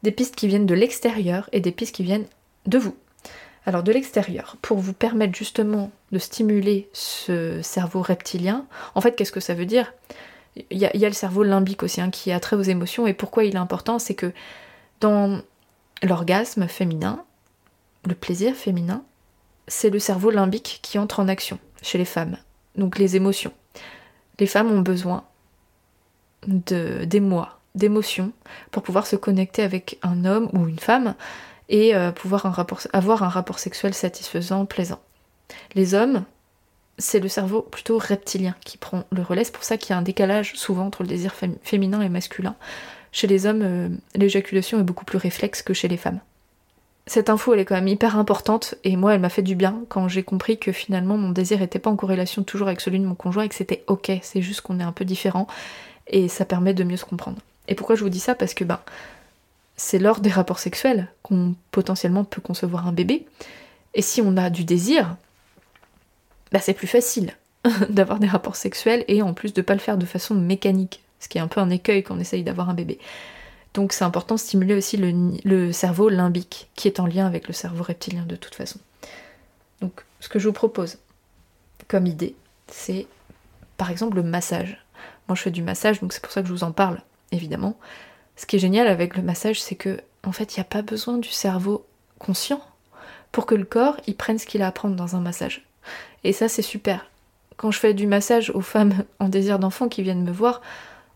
des 0.02 0.12
pistes 0.12 0.36
qui 0.36 0.48
viennent 0.48 0.66
de 0.66 0.74
l'extérieur 0.74 1.48
et 1.52 1.60
des 1.60 1.72
pistes 1.72 1.94
qui 1.94 2.04
viennent 2.04 2.26
de 2.66 2.78
vous. 2.78 2.96
Alors 3.66 3.82
de 3.82 3.92
l'extérieur, 3.92 4.56
pour 4.62 4.78
vous 4.78 4.92
permettre 4.92 5.34
justement 5.34 5.90
de 6.12 6.18
stimuler 6.18 6.88
ce 6.92 7.62
cerveau 7.62 8.02
reptilien, 8.02 8.66
en 8.94 9.00
fait 9.00 9.16
qu'est-ce 9.16 9.32
que 9.32 9.40
ça 9.40 9.54
veut 9.54 9.66
dire? 9.66 9.92
Il 10.70 10.78
y, 10.78 10.84
a, 10.86 11.08
le 11.08 11.14
cerveau 11.14 11.42
limbique 11.42 11.82
aussi 11.82 12.00
hein, 12.00 12.10
qui 12.10 12.30
a 12.30 12.38
trait 12.38 12.54
aux 12.54 12.62
émotions 12.62 13.08
et 13.08 13.14
pourquoi 13.14 13.44
il 13.44 13.54
est 13.54 13.58
important, 13.58 13.98
c'est 13.98 14.14
que 14.14 14.32
dans 15.00 15.40
l'orgasme 16.02 16.68
féminin, 16.68 17.24
le 18.06 18.14
plaisir 18.14 18.54
féminin, 18.54 19.02
c'est 19.68 19.90
le 19.90 19.98
cerveau 19.98 20.30
limbique 20.30 20.80
qui 20.82 20.98
entre 20.98 21.20
en 21.20 21.28
action 21.28 21.58
chez 21.82 21.98
les 21.98 22.04
femmes, 22.04 22.36
donc 22.76 22.98
les 22.98 23.16
émotions. 23.16 23.52
Les 24.38 24.46
femmes 24.46 24.70
ont 24.70 24.80
besoin 24.80 25.24
de, 26.46 27.04
d'émoi, 27.04 27.58
d'émotions 27.74 28.32
pour 28.70 28.82
pouvoir 28.82 29.06
se 29.06 29.16
connecter 29.16 29.62
avec 29.62 29.98
un 30.02 30.24
homme 30.24 30.48
ou 30.52 30.68
une 30.68 30.78
femme 30.78 31.14
et 31.68 31.94
euh, 31.94 32.12
pouvoir 32.12 32.66
avoir 32.92 33.22
un 33.22 33.28
rapport 33.28 33.58
sexuel 33.58 33.94
satisfaisant, 33.94 34.66
plaisant. 34.66 35.00
Les 35.74 35.94
hommes, 35.94 36.24
c'est 36.98 37.20
le 37.20 37.28
cerveau 37.28 37.62
plutôt 37.62 37.98
reptilien 37.98 38.54
qui 38.64 38.76
prend 38.76 39.04
le 39.10 39.22
relais. 39.22 39.44
C'est 39.44 39.54
pour 39.54 39.64
ça 39.64 39.76
qu'il 39.76 39.90
y 39.90 39.92
a 39.94 39.98
un 39.98 40.02
décalage 40.02 40.54
souvent 40.54 40.86
entre 40.86 41.02
le 41.02 41.08
désir 41.08 41.34
féminin 41.62 42.00
et 42.02 42.08
masculin. 42.08 42.54
Chez 43.14 43.28
les 43.28 43.46
hommes, 43.46 43.62
euh, 43.62 43.88
l'éjaculation 44.16 44.80
est 44.80 44.82
beaucoup 44.82 45.04
plus 45.04 45.18
réflexe 45.18 45.62
que 45.62 45.72
chez 45.72 45.86
les 45.86 45.96
femmes. 45.96 46.18
Cette 47.06 47.30
info, 47.30 47.54
elle 47.54 47.60
est 47.60 47.64
quand 47.64 47.76
même 47.76 47.86
hyper 47.86 48.18
importante 48.18 48.74
et 48.82 48.96
moi, 48.96 49.14
elle 49.14 49.20
m'a 49.20 49.28
fait 49.28 49.40
du 49.40 49.54
bien 49.54 49.84
quand 49.88 50.08
j'ai 50.08 50.24
compris 50.24 50.58
que 50.58 50.72
finalement 50.72 51.16
mon 51.16 51.30
désir 51.30 51.60
n'était 51.60 51.78
pas 51.78 51.90
en 51.90 51.96
corrélation 51.96 52.42
toujours 52.42 52.66
avec 52.66 52.80
celui 52.80 52.98
de 52.98 53.06
mon 53.06 53.14
conjoint 53.14 53.44
et 53.44 53.48
que 53.48 53.54
c'était 53.54 53.84
ok, 53.86 54.10
c'est 54.20 54.42
juste 54.42 54.62
qu'on 54.62 54.80
est 54.80 54.84
un 54.84 54.90
peu 54.90 55.04
différent 55.04 55.46
et 56.08 56.26
ça 56.26 56.44
permet 56.44 56.74
de 56.74 56.82
mieux 56.82 56.96
se 56.96 57.04
comprendre. 57.04 57.38
Et 57.68 57.76
pourquoi 57.76 57.94
je 57.94 58.02
vous 58.02 58.10
dis 58.10 58.18
ça? 58.18 58.34
Parce 58.34 58.52
que 58.52 58.64
ben, 58.64 58.80
c'est 59.76 60.00
lors 60.00 60.18
des 60.18 60.30
rapports 60.30 60.58
sexuels 60.58 61.06
qu'on 61.22 61.54
potentiellement 61.70 62.24
peut 62.24 62.40
concevoir 62.40 62.88
un 62.88 62.92
bébé. 62.92 63.26
Et 63.94 64.02
si 64.02 64.22
on 64.22 64.36
a 64.36 64.50
du 64.50 64.64
désir, 64.64 65.14
bah 66.50 66.58
c'est 66.58 66.74
plus 66.74 66.88
facile 66.88 67.36
d'avoir 67.90 68.18
des 68.18 68.26
rapports 68.26 68.56
sexuels 68.56 69.04
et 69.06 69.22
en 69.22 69.34
plus 69.34 69.54
de 69.54 69.62
pas 69.62 69.74
le 69.74 69.80
faire 69.80 69.98
de 69.98 70.04
façon 70.04 70.34
mécanique, 70.34 71.03
ce 71.20 71.28
qui 71.28 71.38
est 71.38 71.40
un 71.40 71.48
peu 71.48 71.60
un 71.60 71.70
écueil 71.70 72.02
quand 72.02 72.16
on 72.16 72.20
essaye 72.20 72.42
d'avoir 72.42 72.70
un 72.70 72.74
bébé. 72.74 72.98
Donc 73.72 73.92
c'est 73.92 74.04
important 74.04 74.36
de 74.36 74.40
stimuler 74.40 74.74
aussi 74.74 74.96
le, 74.96 75.72
cerveau 75.72 76.08
limbique, 76.08 76.70
qui 76.74 76.86
est 76.86 77.00
en 77.00 77.06
lien 77.06 77.26
avec 77.26 77.48
le 77.48 77.54
cerveau 77.54 77.82
reptilien 77.82 78.24
de 78.24 78.36
toute 78.36 78.54
façon. 78.54 78.78
Donc 79.80 80.04
ce 80.20 80.28
que 80.28 80.38
je 80.38 80.46
vous 80.46 80.52
propose 80.52 80.98
comme 81.88 82.06
idée, 82.06 82.36
c'est 82.68 83.06
par 83.76 83.90
exemple 83.90 84.16
le 84.16 84.22
massage. 84.22 84.84
Moi 85.28 85.34
je 85.34 85.42
fais 85.42 85.50
du 85.50 85.62
massage, 85.62 86.00
donc 86.00 86.12
c'est 86.12 86.22
pour 86.22 86.32
ça 86.32 86.42
que 86.42 86.48
je 86.48 86.52
vous 86.52 86.64
en 86.64 86.72
parle, 86.72 87.00
évidemment. 87.32 87.76
Ce 88.36 88.46
qui 88.46 88.56
est 88.56 88.60
génial 88.60 88.86
avec 88.86 89.16
le 89.16 89.22
massage, 89.22 89.60
c'est 89.60 89.76
que 89.76 90.00
en 90.26 90.32
fait, 90.32 90.54
il 90.54 90.60
n'y 90.60 90.62
a 90.62 90.68
pas 90.68 90.82
besoin 90.82 91.18
du 91.18 91.28
cerveau 91.28 91.86
conscient 92.18 92.60
pour 93.32 93.46
que 93.46 93.54
le 93.54 93.64
corps 93.64 93.96
y 94.06 94.14
prenne 94.14 94.38
ce 94.38 94.46
qu'il 94.46 94.62
a 94.62 94.68
à 94.68 94.72
prendre 94.72 94.96
dans 94.96 95.16
un 95.16 95.20
massage. 95.20 95.66
Et 96.22 96.32
ça, 96.32 96.48
c'est 96.48 96.62
super. 96.62 97.06
Quand 97.56 97.70
je 97.70 97.78
fais 97.78 97.94
du 97.94 98.06
massage 98.06 98.50
aux 98.50 98.60
femmes 98.60 99.04
en 99.18 99.28
désir 99.28 99.58
d'enfant 99.58 99.88
qui 99.88 100.02
viennent 100.02 100.24
me 100.24 100.32
voir, 100.32 100.62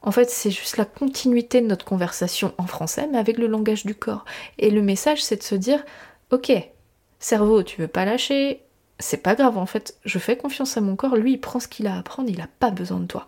en 0.03 0.11
fait, 0.11 0.31
c'est 0.31 0.51
juste 0.51 0.77
la 0.77 0.85
continuité 0.85 1.61
de 1.61 1.67
notre 1.67 1.85
conversation 1.85 2.53
en 2.59 2.67
français, 2.67 3.09
mais 3.11 3.19
avec 3.19 3.39
le 3.39 3.47
langage 3.47 3.85
du 3.85 3.95
corps. 3.95 4.25
Et 4.59 4.71
le 4.71 4.83
message, 4.83 5.23
c'est 5.23 5.37
de 5.37 5.43
se 5.43 5.55
dire, 5.55 5.85
ok, 6.31 6.53
cerveau, 7.19 7.63
tu 7.63 7.81
veux 7.81 7.89
pas 7.89 8.05
lâcher, 8.05 8.63
c'est 8.99 9.23
pas 9.23 9.35
grave, 9.35 9.59
en 9.59 9.67
fait, 9.67 9.97
je 10.05 10.19
fais 10.19 10.37
confiance 10.37 10.77
à 10.77 10.81
mon 10.81 10.97
corps, 10.97 11.17
lui, 11.17 11.33
il 11.33 11.41
prend 11.41 11.61
ce 11.61 11.69
qu'il 11.69 11.87
a 11.87 11.97
à 11.97 12.03
prendre, 12.03 12.31
il 12.31 12.41
a 12.41 12.49
pas 12.59 12.71
besoin 12.71 13.01
de 13.01 13.07
toi. 13.07 13.27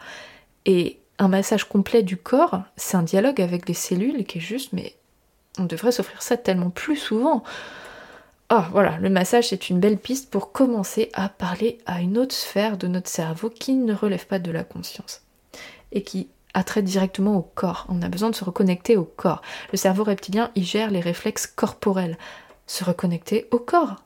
Et 0.67 0.99
un 1.19 1.29
massage 1.29 1.65
complet 1.65 2.03
du 2.03 2.17
corps, 2.17 2.63
c'est 2.77 2.97
un 2.97 3.03
dialogue 3.03 3.41
avec 3.41 3.69
les 3.69 3.75
cellules 3.75 4.25
qui 4.25 4.39
est 4.39 4.41
juste, 4.41 4.73
mais 4.73 4.95
on 5.59 5.65
devrait 5.65 5.93
s'offrir 5.93 6.23
ça 6.23 6.37
tellement 6.37 6.71
plus 6.71 6.97
souvent. 6.97 7.43
Ah 8.49 8.69
voilà, 8.73 8.97
le 8.99 9.11
massage 9.11 9.49
c'est 9.49 9.71
une 9.71 9.79
belle 9.79 9.99
piste 9.99 10.31
pour 10.31 10.51
commencer 10.51 11.11
à 11.13 11.29
parler 11.29 11.79
à 11.87 12.01
une 12.01 12.19
autre 12.19 12.35
sphère 12.35 12.77
de 12.79 12.89
notre 12.89 13.09
cerveau 13.09 13.49
qui 13.51 13.75
ne 13.75 13.95
relève 13.95 14.27
pas 14.27 14.39
de 14.39 14.51
la 14.51 14.65
conscience 14.65 15.23
et 15.93 16.03
qui 16.03 16.29
a 16.55 16.65
trait 16.65 16.83
directement 16.83 17.37
au 17.37 17.43
corps. 17.43 17.87
On 17.89 18.03
a 18.03 18.09
besoin 18.09 18.31
de 18.31 18.35
se 18.35 18.45
reconnecter 18.45 18.97
au 18.97 19.05
corps. 19.05 19.43
Le 19.73 19.79
cerveau 19.79 20.05
reptilien, 20.05 20.51
il 20.55 20.65
gère 20.65 20.91
les 20.91 21.01
réflexes 21.01 21.47
corporels. 21.47 22.19
Se 22.67 22.85
reconnecter 22.85 23.49
au 23.51 23.59
corps. 23.59 23.97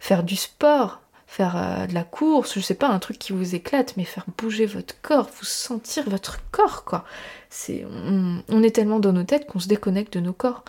Faire 0.00 0.22
du 0.22 0.36
sport, 0.36 1.00
faire 1.28 1.56
euh, 1.56 1.86
de 1.86 1.94
la 1.94 2.04
course, 2.04 2.54
je 2.54 2.60
sais 2.60 2.74
pas, 2.74 2.88
un 2.88 2.98
truc 2.98 3.18
qui 3.18 3.32
vous 3.32 3.54
éclate, 3.54 3.96
mais 3.96 4.04
faire 4.04 4.24
bouger 4.38 4.66
votre 4.66 5.00
corps, 5.02 5.28
vous 5.38 5.44
sentir 5.44 6.08
votre 6.08 6.38
corps, 6.50 6.84
quoi. 6.84 7.04
C'est, 7.50 7.84
on, 7.86 8.62
est 8.62 8.74
tellement 8.74 8.98
dans 8.98 9.12
nos 9.12 9.24
têtes 9.24 9.46
qu'on 9.46 9.58
se 9.58 9.68
déconnecte 9.68 10.14
de 10.14 10.20
nos 10.20 10.32
corps. 10.32 10.64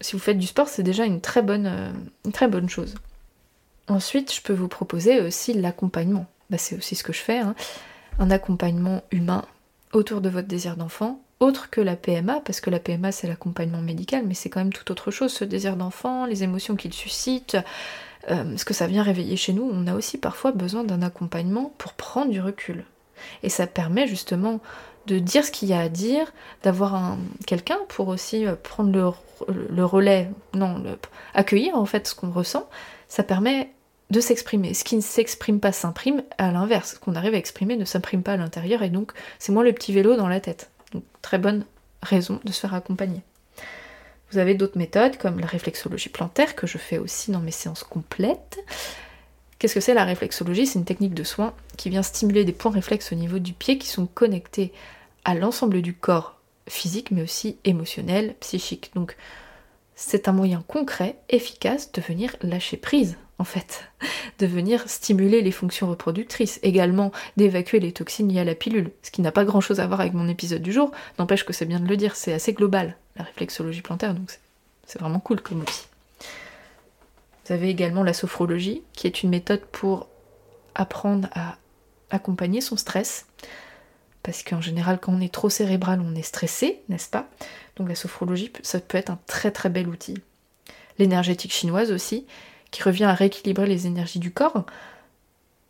Si 0.00 0.12
vous 0.12 0.18
faites 0.18 0.38
du 0.38 0.46
sport, 0.46 0.68
c'est 0.68 0.82
déjà 0.82 1.04
une 1.04 1.20
très 1.20 1.42
bonne, 1.42 1.66
euh, 1.66 2.68
chose. 2.68 2.94
Ensuite, 3.88 4.32
je 4.32 4.40
peux 4.40 4.52
vous 4.52 4.68
proposer 4.68 5.20
aussi 5.20 5.52
l'accompagnement. 5.52 6.26
Bah, 6.48 6.58
c'est 6.58 6.76
aussi 6.76 6.94
ce 6.94 7.04
que 7.04 7.12
je 7.12 7.20
fais, 7.20 7.38
hein. 7.38 7.54
un 8.18 8.30
accompagnement 8.30 9.02
humain 9.10 9.44
autour 9.92 10.20
de 10.20 10.28
votre 10.28 10.48
désir 10.48 10.76
d'enfant, 10.76 11.20
autre 11.40 11.70
que 11.70 11.80
la 11.80 11.96
PMA, 11.96 12.40
parce 12.40 12.60
que 12.60 12.70
la 12.70 12.78
PMA 12.78 13.12
c'est 13.12 13.26
l'accompagnement 13.26 13.80
médical, 13.80 14.24
mais 14.26 14.34
c'est 14.34 14.50
quand 14.50 14.60
même 14.60 14.72
tout 14.72 14.90
autre 14.92 15.10
chose, 15.10 15.32
ce 15.32 15.44
désir 15.44 15.76
d'enfant, 15.76 16.26
les 16.26 16.42
émotions 16.42 16.76
qu'il 16.76 16.92
suscite, 16.92 17.56
euh, 18.30 18.56
ce 18.56 18.64
que 18.64 18.74
ça 18.74 18.86
vient 18.86 19.02
réveiller 19.02 19.36
chez 19.36 19.52
nous, 19.52 19.68
on 19.72 19.86
a 19.86 19.94
aussi 19.94 20.18
parfois 20.18 20.52
besoin 20.52 20.84
d'un 20.84 21.02
accompagnement 21.02 21.72
pour 21.78 21.94
prendre 21.94 22.30
du 22.30 22.40
recul. 22.40 22.84
Et 23.42 23.48
ça 23.48 23.66
permet 23.66 24.06
justement 24.06 24.60
de 25.06 25.18
dire 25.18 25.44
ce 25.44 25.50
qu'il 25.50 25.68
y 25.68 25.72
a 25.72 25.80
à 25.80 25.88
dire, 25.88 26.32
d'avoir 26.62 27.16
quelqu'un 27.46 27.78
pour 27.88 28.08
aussi 28.08 28.46
euh, 28.46 28.54
prendre 28.54 28.92
le, 29.48 29.84
relais, 29.84 30.30
non, 30.54 30.82
accueillir 31.34 31.76
en 31.76 31.86
fait 31.86 32.06
ce 32.06 32.14
qu'on 32.14 32.30
ressent. 32.30 32.68
Ça 33.08 33.22
permet 33.22 33.70
de 34.10 34.20
s'exprimer. 34.20 34.74
Ce 34.74 34.84
qui 34.84 34.96
ne 34.96 35.00
s'exprime 35.00 35.60
pas 35.60 35.72
s'imprime, 35.72 36.22
à 36.38 36.50
l'inverse, 36.50 36.94
ce 36.94 36.98
qu'on 36.98 37.14
arrive 37.14 37.34
à 37.34 37.38
exprimer 37.38 37.76
ne 37.76 37.84
s'imprime 37.84 38.22
pas 38.22 38.32
à 38.32 38.36
l'intérieur 38.36 38.82
et 38.82 38.90
donc 38.90 39.12
c'est 39.38 39.52
moins 39.52 39.64
le 39.64 39.72
petit 39.72 39.92
vélo 39.92 40.16
dans 40.16 40.28
la 40.28 40.40
tête. 40.40 40.70
Très 41.22 41.38
bonne 41.38 41.64
raison 42.02 42.40
de 42.44 42.52
se 42.52 42.60
faire 42.60 42.74
accompagner. 42.74 43.22
Vous 44.32 44.38
avez 44.38 44.54
d'autres 44.54 44.78
méthodes 44.78 45.16
comme 45.16 45.40
la 45.40 45.46
réflexologie 45.46 46.08
plantaire 46.08 46.54
que 46.54 46.66
je 46.66 46.78
fais 46.78 46.98
aussi 46.98 47.30
dans 47.30 47.40
mes 47.40 47.50
séances 47.50 47.84
complètes. 47.84 48.58
Qu'est-ce 49.58 49.74
que 49.74 49.80
c'est 49.80 49.94
la 49.94 50.04
réflexologie? 50.04 50.66
C'est 50.66 50.78
une 50.78 50.84
technique 50.84 51.14
de 51.14 51.24
soin 51.24 51.52
qui 51.76 51.90
vient 51.90 52.02
stimuler 52.02 52.44
des 52.44 52.52
points 52.52 52.70
réflexes 52.70 53.12
au 53.12 53.16
niveau 53.16 53.38
du 53.38 53.52
pied 53.52 53.76
qui 53.78 53.88
sont 53.88 54.06
connectés 54.06 54.72
à 55.24 55.34
l'ensemble 55.34 55.82
du 55.82 55.94
corps 55.94 56.36
physique 56.68 57.10
mais 57.10 57.22
aussi 57.22 57.58
émotionnel, 57.64 58.34
psychique. 58.40 58.90
Donc 58.94 59.16
c'est 59.94 60.28
un 60.28 60.32
moyen 60.32 60.64
concret, 60.66 61.16
efficace 61.28 61.92
de 61.92 62.00
venir 62.00 62.34
lâcher 62.40 62.76
prise 62.76 63.16
en 63.40 63.44
fait, 63.44 63.88
de 64.38 64.44
venir 64.44 64.86
stimuler 64.86 65.40
les 65.40 65.50
fonctions 65.50 65.88
reproductrices, 65.88 66.60
également 66.62 67.10
d'évacuer 67.38 67.80
les 67.80 67.90
toxines 67.90 68.28
liées 68.28 68.40
à 68.40 68.44
la 68.44 68.54
pilule, 68.54 68.90
ce 69.02 69.10
qui 69.10 69.22
n'a 69.22 69.32
pas 69.32 69.46
grand 69.46 69.62
chose 69.62 69.80
à 69.80 69.86
voir 69.86 70.00
avec 70.00 70.12
mon 70.12 70.28
épisode 70.28 70.60
du 70.60 70.72
jour, 70.72 70.92
n'empêche 71.18 71.46
que 71.46 71.54
c'est 71.54 71.64
bien 71.64 71.80
de 71.80 71.88
le 71.88 71.96
dire, 71.96 72.16
c'est 72.16 72.34
assez 72.34 72.52
global, 72.52 72.98
la 73.16 73.24
réflexologie 73.24 73.80
plantaire, 73.80 74.12
donc 74.12 74.30
c'est 74.86 75.00
vraiment 75.00 75.20
cool 75.20 75.40
comme 75.40 75.62
outil. 75.62 75.86
Vous 77.46 77.54
avez 77.54 77.70
également 77.70 78.02
la 78.02 78.12
sophrologie, 78.12 78.82
qui 78.92 79.06
est 79.06 79.22
une 79.22 79.30
méthode 79.30 79.64
pour 79.72 80.06
apprendre 80.74 81.30
à 81.32 81.56
accompagner 82.10 82.60
son 82.60 82.76
stress, 82.76 83.24
parce 84.22 84.42
qu'en 84.42 84.60
général, 84.60 84.98
quand 85.00 85.14
on 85.14 85.20
est 85.22 85.32
trop 85.32 85.48
cérébral, 85.48 86.02
on 86.04 86.14
est 86.14 86.20
stressé, 86.20 86.80
n'est-ce 86.90 87.08
pas? 87.08 87.26
Donc 87.76 87.88
la 87.88 87.94
sophrologie, 87.94 88.52
ça 88.62 88.80
peut 88.80 88.98
être 88.98 89.08
un 89.08 89.18
très 89.26 89.50
très 89.50 89.70
bel 89.70 89.88
outil. 89.88 90.18
L'énergétique 90.98 91.54
chinoise 91.54 91.90
aussi, 91.90 92.26
qui 92.70 92.82
revient 92.82 93.04
à 93.04 93.14
rééquilibrer 93.14 93.66
les 93.66 93.86
énergies 93.86 94.18
du 94.18 94.32
corps. 94.32 94.64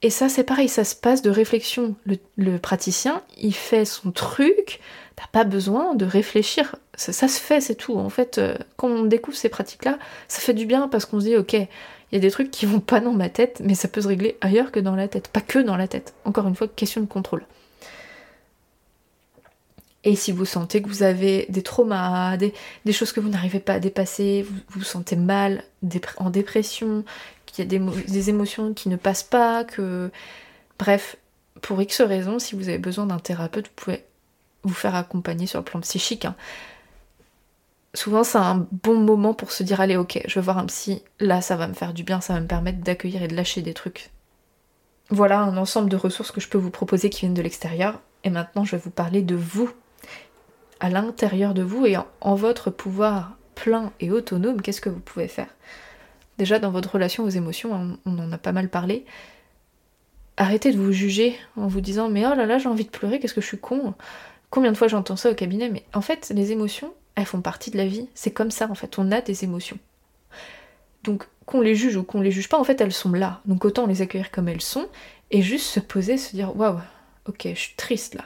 Et 0.02 0.10
ça, 0.10 0.28
c'est 0.28 0.44
pareil, 0.44 0.68
ça 0.68 0.84
se 0.84 0.94
passe 0.94 1.22
de 1.22 1.30
réflexion. 1.30 1.94
Le, 2.36 2.58
praticien, 2.58 3.22
il 3.38 3.54
fait 3.54 3.84
son 3.84 4.12
truc, 4.12 4.80
t'as 5.16 5.26
pas 5.30 5.44
besoin 5.44 5.94
de 5.94 6.06
réfléchir. 6.06 6.76
Ça, 6.94 7.12
se 7.12 7.40
fait, 7.40 7.60
c'est 7.60 7.74
tout. 7.74 7.96
En 7.96 8.08
fait, 8.08 8.38
euh, 8.38 8.56
quand 8.76 8.88
on 8.88 9.04
découvre 9.04 9.36
ces 9.36 9.48
pratiques-là, 9.48 9.98
ça 10.28 10.40
fait 10.40 10.54
du 10.54 10.66
bien 10.66 10.88
parce 10.88 11.04
qu'on 11.04 11.20
se 11.20 11.26
dit, 11.26 11.36
ok, 11.36 11.52
il 11.52 11.68
y 12.12 12.16
a 12.16 12.20
des 12.20 12.30
trucs 12.30 12.50
qui 12.50 12.66
vont 12.66 12.80
pas 12.80 13.00
dans 13.00 13.12
ma 13.12 13.28
tête, 13.28 13.60
mais 13.62 13.74
ça 13.74 13.88
peut 13.88 14.00
se 14.00 14.08
régler 14.08 14.36
ailleurs 14.40 14.72
que 14.72 14.80
dans 14.80 14.96
la 14.96 15.08
tête, 15.08 15.28
pas 15.28 15.40
que 15.40 15.58
dans 15.58 15.76
la 15.76 15.86
tête. 15.86 16.14
Encore 16.24 16.46
une 16.48 16.54
fois, 16.54 16.66
question 16.68 17.00
de 17.02 17.06
contrôle. 17.06 17.44
Et 20.02 20.16
si 20.16 20.32
vous 20.32 20.46
sentez 20.46 20.80
que 20.80 20.88
vous 20.88 21.02
avez 21.02 21.46
des 21.50 21.62
traumas, 21.62 22.38
des, 22.38 22.52
choses 22.92 23.12
que 23.12 23.20
vous 23.20 23.28
n'arrivez 23.28 23.60
pas 23.60 23.74
à 23.74 23.80
dépasser, 23.80 24.46
vous 24.48 24.60
vous 24.70 24.82
sentez 24.82 25.16
mal, 25.16 25.62
en 26.16 26.30
dépression, 26.30 27.04
qu'il 27.44 27.64
y 27.64 27.76
a 27.76 27.78
des, 27.78 28.30
émotions 28.30 28.72
qui 28.72 28.88
ne 28.88 28.96
passent 28.96 29.22
pas, 29.22 29.64
que... 29.64 30.10
Bref, 30.78 31.16
pour 31.60 31.82
X 31.82 32.00
raisons, 32.00 32.38
si 32.38 32.56
vous 32.56 32.70
avez 32.70 32.78
besoin 32.78 33.04
d'un 33.04 33.18
thérapeute, 33.18 33.66
vous 33.66 33.74
pouvez 33.76 34.04
vous 34.62 34.74
faire 34.74 34.94
accompagner 34.94 35.46
sur 35.46 35.58
le 35.58 35.64
plan 35.64 35.80
psychique. 35.80 36.24
Hein. 36.24 36.34
souvent 37.94 38.24
c'est 38.24 38.38
un 38.38 38.66
bon 38.82 38.98
moment 38.98 39.34
pour 39.34 39.52
se 39.52 39.62
dire 39.62 39.80
allez 39.80 39.96
ok, 39.96 40.22
je 40.26 40.34
vais 40.34 40.44
voir 40.44 40.58
un 40.58 40.66
psy, 40.66 41.02
là 41.18 41.40
ça 41.40 41.56
va 41.56 41.66
me 41.66 41.74
faire 41.74 41.92
du 41.94 42.02
bien, 42.02 42.20
ça 42.20 42.34
va 42.34 42.40
me 42.40 42.46
permettre 42.46 42.78
d'accueillir 42.78 43.22
et 43.22 43.28
de 43.28 43.36
lâcher 43.36 43.62
des 43.62 43.74
trucs. 43.74 44.10
Voilà 45.10 45.40
un 45.40 45.56
ensemble 45.56 45.90
de 45.90 45.96
ressources 45.96 46.30
que 46.30 46.40
je 46.40 46.48
peux 46.48 46.58
vous 46.58 46.70
proposer 46.70 47.10
qui 47.10 47.20
viennent 47.20 47.34
de 47.34 47.42
l'extérieur. 47.42 48.00
Et 48.22 48.30
maintenant 48.30 48.64
je 48.64 48.76
vais 48.76 48.82
vous 48.82 48.90
parler 48.90 49.22
de 49.22 49.34
vous, 49.34 49.70
à 50.80 50.90
l'intérieur 50.90 51.54
de 51.54 51.62
vous 51.62 51.86
et 51.86 51.96
en, 52.20 52.34
votre 52.34 52.70
pouvoir 52.70 53.36
plein 53.54 53.92
et 54.00 54.10
autonome, 54.10 54.62
qu'est-ce 54.62 54.80
que 54.80 54.88
vous 54.88 55.00
pouvez 55.00 55.28
faire? 55.28 55.48
Déjà 56.38 56.58
dans 56.58 56.70
votre 56.70 56.94
relation 56.94 57.24
aux 57.24 57.28
émotions, 57.28 57.98
on 58.06 58.18
en 58.18 58.32
a 58.32 58.38
pas 58.38 58.52
mal 58.52 58.68
parlé, 58.68 59.04
arrêtez 60.40 60.72
de 60.72 60.78
vous 60.78 60.92
juger 60.92 61.36
en 61.56 61.66
vous 61.66 61.82
disant 61.82 62.08
mais 62.08 62.26
oh 62.26 62.34
là 62.34 62.46
là 62.46 62.58
j'ai 62.58 62.68
envie 62.68 62.86
de 62.86 62.90
pleurer, 62.90 63.20
qu'est-ce 63.20 63.34
que 63.34 63.42
je 63.42 63.46
suis 63.46 63.58
con 63.58 63.94
Combien 64.48 64.72
de 64.72 64.76
fois 64.76 64.88
j'entends 64.88 65.16
ça 65.16 65.30
au 65.30 65.34
cabinet 65.34 65.68
Mais 65.68 65.84
en 65.94 66.00
fait, 66.00 66.32
les 66.34 66.50
émotions, 66.50 66.92
elles 67.14 67.26
font 67.26 67.40
partie 67.40 67.70
de 67.70 67.76
la 67.76 67.86
vie. 67.86 68.08
C'est 68.14 68.32
comme 68.32 68.50
ça 68.50 68.68
en 68.68 68.74
fait, 68.74 68.98
on 68.98 69.12
a 69.12 69.20
des 69.20 69.44
émotions. 69.44 69.78
Donc 71.04 71.28
qu'on 71.46 71.60
les 71.60 71.74
juge 71.74 71.96
ou 71.96 72.02
qu'on 72.02 72.20
les 72.20 72.30
juge 72.30 72.48
pas, 72.48 72.58
en 72.58 72.64
fait 72.64 72.80
elles 72.80 72.92
sont 72.92 73.12
là. 73.12 73.40
Donc 73.44 73.64
autant 73.64 73.86
les 73.86 74.02
accueillir 74.02 74.30
comme 74.30 74.48
elles 74.48 74.62
sont 74.62 74.88
et 75.30 75.42
juste 75.42 75.66
se 75.66 75.80
poser, 75.80 76.16
se 76.16 76.34
dire 76.34 76.56
waouh, 76.56 76.80
ok, 77.26 77.48
je 77.54 77.60
suis 77.60 77.76
triste 77.76 78.14
là. 78.14 78.24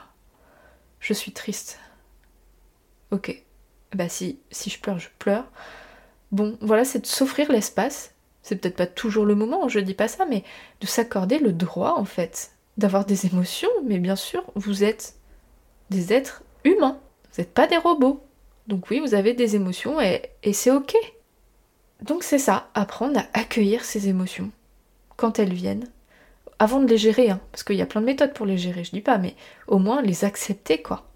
Je 1.01 1.12
suis 1.12 1.33
triste. 1.33 1.79
Ok. 3.14 3.42
Bah 3.94 4.09
si, 4.09 4.40
je 4.50 4.79
pleure, 4.79 4.98
je 4.98 5.09
pleure. 5.18 5.44
Bon, 6.33 6.59
voilà, 6.61 6.85
c'est 6.85 6.98
de 6.98 7.07
s'offrir 7.07 7.50
l'espace 7.53 8.14
c'est 8.44 8.57
peut-être 8.57 8.77
pas 8.77 8.87
toujours 8.87 9.24
le 9.24 9.35
moment, 9.35 9.68
je 9.68 9.81
dis 9.81 9.94
pas 9.94 10.07
ça, 10.07 10.27
mais 10.27 10.44
de 10.83 10.87
s'accorder 10.87 11.38
le 11.38 11.53
droit 11.53 11.94
en 11.96 12.05
fait 12.05 12.53
d'avoir 12.77 13.07
des 13.07 13.27
émotions, 13.27 13.70
mais 13.85 13.98
bien 13.98 14.16
sûr, 14.16 14.44
vous 14.55 14.85
êtes 14.85 15.14
des 15.88 16.12
êtres 16.12 16.42
humains, 16.62 17.00
vous 17.33 17.40
n'êtes 17.40 17.55
pas 17.55 17.66
des 17.66 17.79
robots. 17.79 18.22
Donc 18.66 18.90
oui, 18.90 19.00
vous 19.00 19.14
avez 19.14 19.33
des 19.33 19.57
émotions 19.57 19.98
et, 20.00 20.31
c'est 20.53 20.70
ok. 20.70 20.94
Donc 22.03 22.22
c'est 22.22 22.38
ça, 22.38 22.68
apprendre 22.74 23.18
à 23.18 23.27
accueillir 23.33 23.83
ces 23.83 24.09
émotions 24.09 24.50
quand 25.16 25.38
elles 25.38 25.55
viennent, 25.55 25.88
avant 26.59 26.81
de 26.81 26.87
les 26.87 26.98
gérer, 26.98 27.31
hein, 27.31 27.40
parce 27.50 27.62
qu'il 27.62 27.77
y 27.77 27.83
a 27.83 27.87
plein 27.87 28.03
de 28.03 28.07
méthodes 28.07 28.35
pour 28.35 28.44
les 28.44 28.59
gérer, 28.59 28.85
je 28.85 28.90
dis 28.90 29.00
pas, 29.00 29.16
mais 29.16 29.35
au 29.68 29.79
moins 29.79 30.03
les 30.03 30.27
accepter 30.27 30.83
quoi. 30.83 31.09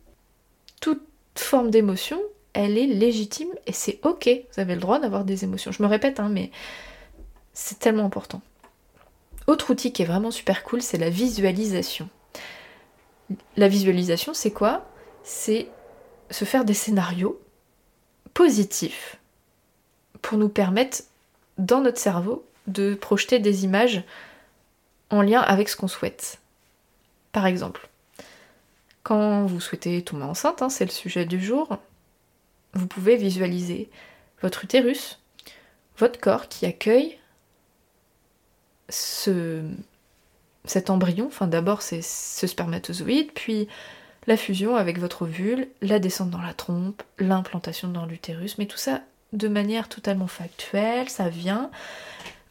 Toute 1.38 1.46
forme 1.46 1.70
d'émotion, 1.70 2.20
elle 2.52 2.76
est 2.76 2.88
légitime 2.88 3.50
et 3.66 3.72
c'est 3.72 4.00
ok, 4.02 4.28
vous 4.28 4.60
avez 4.60 4.74
le 4.74 4.80
droit 4.80 4.98
d'avoir 4.98 5.24
des 5.24 5.44
émotions. 5.44 5.70
Je 5.70 5.84
me 5.84 5.86
répète, 5.86 6.18
hein, 6.18 6.28
mais 6.28 6.50
c'est 7.52 7.78
tellement 7.78 8.04
important. 8.04 8.42
Autre 9.46 9.70
outil 9.70 9.92
qui 9.92 10.02
est 10.02 10.04
vraiment 10.04 10.32
super 10.32 10.64
cool, 10.64 10.82
c'est 10.82 10.98
la 10.98 11.10
visualisation. 11.10 12.08
La 13.56 13.68
visualisation, 13.68 14.34
c'est 14.34 14.50
quoi? 14.50 14.84
C'est 15.22 15.68
se 16.28 16.44
faire 16.44 16.64
des 16.64 16.74
scénarios 16.74 17.40
positifs 18.34 19.20
pour 20.20 20.38
nous 20.38 20.48
permettre, 20.48 21.04
dans 21.56 21.82
notre 21.82 22.00
cerveau, 22.00 22.44
de 22.66 22.96
projeter 22.96 23.38
des 23.38 23.62
images 23.62 24.02
en 25.10 25.22
lien 25.22 25.40
avec 25.40 25.68
ce 25.68 25.76
qu'on 25.76 25.86
souhaite. 25.86 26.40
Par 27.30 27.46
exemple, 27.46 27.88
quand 29.02 29.46
vous 29.46 29.60
souhaitez 29.60 30.02
tomber 30.02 30.24
enceinte, 30.24 30.62
hein, 30.62 30.68
c'est 30.68 30.84
le 30.84 30.90
sujet 30.90 31.24
du 31.24 31.40
jour, 31.40 31.78
vous 32.74 32.86
pouvez 32.86 33.16
visualiser 33.16 33.90
votre 34.42 34.64
utérus, 34.64 35.20
votre 35.96 36.20
corps 36.20 36.48
qui 36.48 36.66
accueille 36.66 37.18
ce, 38.88 39.62
cet 40.64 40.90
embryon, 40.90 41.26
enfin 41.26 41.46
d'abord 41.46 41.82
c'est 41.82 42.02
ce 42.02 42.46
spermatozoïde, 42.46 43.32
puis 43.32 43.68
la 44.26 44.36
fusion 44.36 44.76
avec 44.76 44.98
votre 44.98 45.22
ovule, 45.22 45.68
la 45.80 45.98
descente 45.98 46.30
dans 46.30 46.42
la 46.42 46.54
trompe, 46.54 47.02
l'implantation 47.18 47.88
dans 47.88 48.06
l'utérus, 48.06 48.58
mais 48.58 48.66
tout 48.66 48.78
ça 48.78 49.00
de 49.32 49.48
manière 49.48 49.88
totalement 49.88 50.26
factuelle, 50.26 51.08
ça 51.08 51.28
vient. 51.28 51.70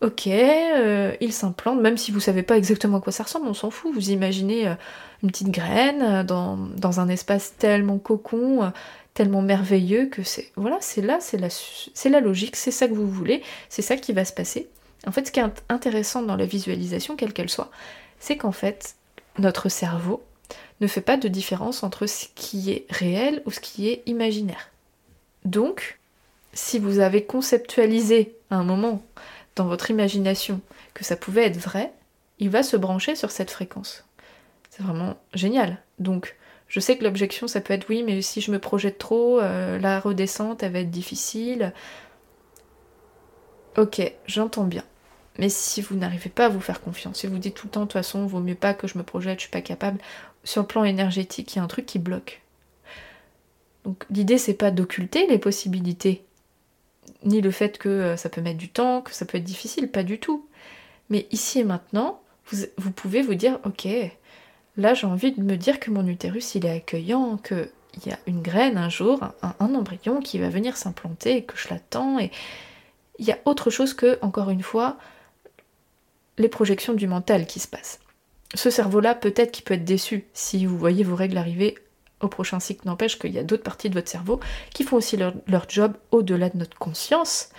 Ok, 0.01 0.27
euh, 0.27 1.15
il 1.21 1.33
s'implante, 1.33 1.81
même 1.81 1.97
si 1.97 2.11
vous 2.11 2.19
savez 2.19 2.43
pas 2.43 2.55
exactement 2.55 2.97
à 2.97 3.01
quoi 3.01 3.11
ça 3.11 3.23
ressemble, 3.23 3.47
on 3.47 3.55
s'en 3.55 3.71
fout. 3.71 3.91
Vous 3.93 4.11
imaginez 4.11 4.67
euh, 4.67 4.75
une 5.23 5.31
petite 5.31 5.49
graine 5.49 6.01
euh, 6.03 6.23
dans, 6.23 6.55
dans, 6.55 6.99
un 6.99 7.09
espace 7.09 7.55
tellement 7.57 7.97
cocon, 7.97 8.71
tellement 9.15 9.41
merveilleux 9.41 10.05
que 10.05 10.21
c'est 10.21 10.51
voilà, 10.55 10.77
c'est 10.81 11.01
là, 11.01 11.17
c'est 11.19 11.37
la, 11.37 11.47
c'est 11.49 12.09
la 12.09 12.19
logique, 12.19 12.55
c'est 12.55 12.69
ça 12.69 12.87
que 12.87 12.93
vous 12.93 13.09
voulez, 13.09 13.41
c'est 13.69 13.81
ça 13.81 13.97
qui 13.97 14.13
va 14.13 14.23
se 14.23 14.33
passer. 14.33 14.69
En 15.07 15.11
fait, 15.11 15.27
ce 15.27 15.31
qui 15.31 15.39
est 15.39 15.63
intéressant 15.69 16.21
dans 16.21 16.35
la 16.35 16.45
visualisation, 16.45 17.15
quelle 17.15 17.33
qu'elle 17.33 17.49
soit, 17.49 17.71
c'est 18.19 18.37
qu'en 18.37 18.51
fait, 18.51 18.95
notre 19.39 19.67
cerveau 19.67 20.23
ne 20.79 20.85
fait 20.85 21.01
pas 21.01 21.17
de 21.17 21.27
différence 21.27 21.81
entre 21.81 22.05
ce 22.05 22.25
qui 22.35 22.69
est 22.71 22.85
réel 22.91 23.41
ou 23.45 23.51
ce 23.51 23.59
qui 23.59 23.89
est 23.89 24.03
imaginaire. 24.05 24.69
Donc, 25.43 25.99
si 26.53 26.77
vous 26.77 26.99
avez 26.99 27.23
conceptualisé 27.23 28.35
à 28.51 28.57
un 28.57 28.63
moment 28.63 29.01
dans 29.57 29.67
votre 29.67 29.91
imagination 29.91 30.61
que 30.93 31.03
ça 31.03 31.17
pouvait 31.17 31.45
être 31.45 31.57
vrai, 31.57 31.91
il 32.39 32.49
va 32.49 32.63
se 32.63 32.77
brancher 32.77 33.15
sur 33.15 33.31
cette 33.31 33.51
fréquence. 33.51 34.05
C'est 34.69 34.83
vraiment 34.83 35.17
génial. 35.33 35.81
Donc, 35.99 36.35
je 36.67 36.79
sais 36.79 36.97
que 36.97 37.03
l'objection, 37.03 37.47
ça 37.47 37.61
peut 37.61 37.73
être 37.73 37.89
oui, 37.89 38.03
mais 38.03 38.21
si 38.21 38.41
je 38.41 38.51
me 38.51 38.59
projette 38.59 38.97
trop, 38.97 39.39
euh, 39.39 39.79
la 39.79 39.99
redescente, 39.99 40.63
elle 40.63 40.73
va 40.73 40.79
être 40.79 40.91
difficile. 40.91 41.73
Ok, 43.77 44.01
j'entends 44.25 44.65
bien. 44.65 44.83
Mais 45.39 45.49
si 45.49 45.81
vous 45.81 45.95
n'arrivez 45.95 46.29
pas 46.29 46.45
à 46.45 46.49
vous 46.49 46.59
faire 46.59 46.81
confiance, 46.81 47.19
si 47.19 47.27
vous 47.27 47.37
dites 47.37 47.55
tout 47.55 47.67
le 47.67 47.71
temps 47.71 47.81
de 47.81 47.85
toute 47.85 47.93
façon, 47.93 48.25
vaut 48.25 48.39
mieux 48.39 48.55
pas 48.55 48.73
que 48.73 48.87
je 48.87 48.97
me 48.97 49.03
projette, 49.03 49.39
je 49.39 49.43
suis 49.43 49.51
pas 49.51 49.61
capable, 49.61 49.99
sur 50.43 50.61
le 50.61 50.67
plan 50.67 50.83
énergétique, 50.83 51.53
il 51.53 51.57
y 51.57 51.59
a 51.59 51.63
un 51.63 51.67
truc 51.67 51.85
qui 51.85 51.99
bloque. 51.99 52.41
Donc 53.85 54.05
l'idée 54.09 54.37
c'est 54.37 54.55
pas 54.55 54.71
d'occulter 54.71 55.27
les 55.27 55.37
possibilités, 55.37 56.25
ni 57.23 57.41
le 57.41 57.51
fait 57.51 57.77
que 57.77 57.89
euh, 57.89 58.17
ça 58.17 58.29
peut 58.29 58.41
mettre 58.41 58.57
du 58.57 58.69
temps, 58.69 59.01
que 59.01 59.13
ça 59.13 59.25
peut 59.25 59.37
être 59.37 59.43
difficile, 59.43 59.89
pas 59.89 60.03
du 60.03 60.19
tout. 60.19 60.45
Mais 61.09 61.27
ici 61.31 61.59
et 61.59 61.63
maintenant, 61.63 62.21
vous, 62.51 62.91
pouvez 62.91 63.21
vous 63.21 63.35
dire, 63.35 63.59
ok, 63.65 63.87
là 64.77 64.93
j'ai 64.93 65.07
envie 65.07 65.31
de 65.31 65.41
me 65.41 65.57
dire 65.57 65.79
que 65.79 65.91
mon 65.91 66.05
utérus 66.07 66.55
il 66.55 66.65
est 66.65 66.71
accueillant, 66.71 67.37
qu'il 67.37 67.67
y 68.05 68.11
a 68.11 68.19
une 68.25 68.41
graine 68.41 68.77
un 68.77 68.89
jour, 68.89 69.19
un, 69.41 69.75
embryon 69.75 70.19
qui 70.19 70.39
va 70.39 70.49
venir 70.49 70.77
s'implanter 70.77 71.43
que 71.43 71.57
je 71.57 71.69
l'attends 71.69 72.19
et 72.19 72.31
il 73.19 73.25
y 73.25 73.31
a 73.31 73.39
autre 73.45 73.69
chose 73.69 73.93
que, 73.93 74.19
encore 74.21 74.49
une 74.49 74.61
fois, 74.61 74.97
les 76.37 76.49
projections 76.49 76.93
du 76.93 77.07
mental 77.07 77.47
qui 77.47 77.59
se 77.59 77.67
passent. 77.67 77.99
Ce 78.53 78.69
cerveau-là, 78.69 79.15
peut-être 79.15 79.51
qu'il 79.51 79.63
peut 79.63 79.73
être 79.73 79.83
déçu 79.83 80.25
si 80.33 80.65
vous 80.65 80.77
voyez 80.77 81.03
vos 81.03 81.15
règles 81.15 81.37
arriver 81.37 81.77
au 82.21 82.27
prochain 82.27 82.59
cycle, 82.59 82.87
n'empêche 82.87 83.19
qu'il 83.19 83.31
y 83.31 83.39
a 83.39 83.43
d'autres 83.43 83.63
parties 83.63 83.89
de 83.89 83.93
votre 83.93 84.09
cerveau 84.09 84.39
qui 84.73 84.83
font 84.83 84.97
aussi 84.97 85.17
leur, 85.17 85.33
job 85.69 85.93
au-delà 86.11 86.49
de 86.49 86.57
notre 86.57 86.77
conscience 86.77 87.49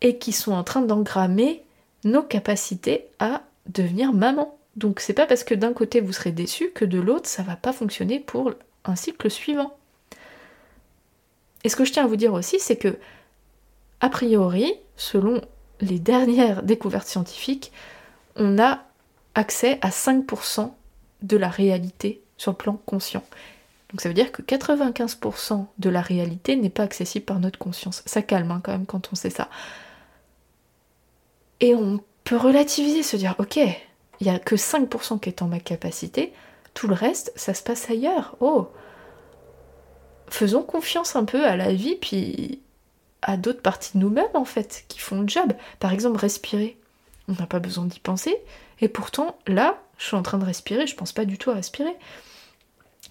et 0.00 0.18
qui 0.18 0.32
sont 0.32 0.52
en 0.52 0.64
train 0.64 0.82
d'engrammer 0.82 1.62
nos 2.04 2.22
capacités 2.22 3.06
à 3.18 3.42
devenir 3.66 4.12
maman. 4.12 4.58
Donc 4.76 5.00
c'est 5.00 5.12
pas 5.12 5.26
parce 5.26 5.44
que 5.44 5.54
d'un 5.54 5.72
côté 5.72 6.00
vous 6.00 6.12
serez 6.12 6.32
déçu 6.32 6.70
que 6.70 6.84
de 6.84 6.98
l'autre 6.98 7.28
ça 7.28 7.42
va 7.42 7.56
pas 7.56 7.72
fonctionner 7.72 8.18
pour 8.18 8.52
un 8.84 8.96
cycle 8.96 9.30
suivant. 9.30 9.76
Et 11.62 11.68
ce 11.70 11.76
que 11.76 11.84
je 11.84 11.92
tiens 11.92 12.04
à 12.04 12.06
vous 12.06 12.16
dire 12.16 12.34
aussi, 12.34 12.60
c'est 12.60 12.76
que, 12.76 12.98
a 14.00 14.10
priori, 14.10 14.74
selon 14.96 15.40
les 15.80 15.98
dernières 15.98 16.62
découvertes 16.62 17.08
scientifiques, 17.08 17.72
on 18.36 18.58
a 18.58 18.84
accès 19.34 19.78
à 19.80 19.88
5% 19.88 20.70
de 21.22 21.36
la 21.36 21.48
réalité 21.48 22.20
sur 22.36 22.52
le 22.52 22.56
plan 22.56 22.78
conscient. 22.84 23.24
Donc 23.94 24.00
ça 24.00 24.08
veut 24.08 24.14
dire 24.14 24.32
que 24.32 24.42
95% 24.42 25.66
de 25.78 25.88
la 25.88 26.00
réalité 26.00 26.56
n'est 26.56 26.68
pas 26.68 26.82
accessible 26.82 27.24
par 27.24 27.38
notre 27.38 27.60
conscience. 27.60 28.02
Ça 28.06 28.22
calme 28.22 28.50
hein, 28.50 28.60
quand 28.60 28.72
même 28.72 28.86
quand 28.86 29.12
on 29.12 29.14
sait 29.14 29.30
ça. 29.30 29.48
Et 31.60 31.76
on 31.76 32.00
peut 32.24 32.36
relativiser, 32.36 33.04
se 33.04 33.16
dire, 33.16 33.36
ok, 33.38 33.54
il 33.54 34.26
n'y 34.26 34.30
a 34.30 34.40
que 34.40 34.56
5% 34.56 35.20
qui 35.20 35.28
est 35.28 35.42
en 35.42 35.46
ma 35.46 35.60
capacité, 35.60 36.32
tout 36.74 36.88
le 36.88 36.94
reste, 36.94 37.32
ça 37.36 37.54
se 37.54 37.62
passe 37.62 37.88
ailleurs. 37.88 38.36
Oh 38.40 38.66
Faisons 40.26 40.64
confiance 40.64 41.14
un 41.14 41.24
peu 41.24 41.46
à 41.46 41.56
la 41.56 41.72
vie, 41.72 41.94
puis 41.94 42.62
à 43.22 43.36
d'autres 43.36 43.62
parties 43.62 43.92
de 43.94 44.02
nous-mêmes, 44.02 44.26
en 44.34 44.44
fait, 44.44 44.86
qui 44.88 44.98
font 44.98 45.20
le 45.20 45.28
job. 45.28 45.52
Par 45.78 45.92
exemple, 45.92 46.18
respirer. 46.18 46.76
On 47.28 47.34
n'a 47.34 47.46
pas 47.46 47.60
besoin 47.60 47.84
d'y 47.84 48.00
penser. 48.00 48.36
Et 48.80 48.88
pourtant, 48.88 49.38
là, 49.46 49.80
je 49.98 50.06
suis 50.06 50.16
en 50.16 50.22
train 50.24 50.38
de 50.38 50.44
respirer, 50.44 50.88
je 50.88 50.96
pense 50.96 51.12
pas 51.12 51.26
du 51.26 51.38
tout 51.38 51.52
à 51.52 51.54
respirer. 51.54 51.94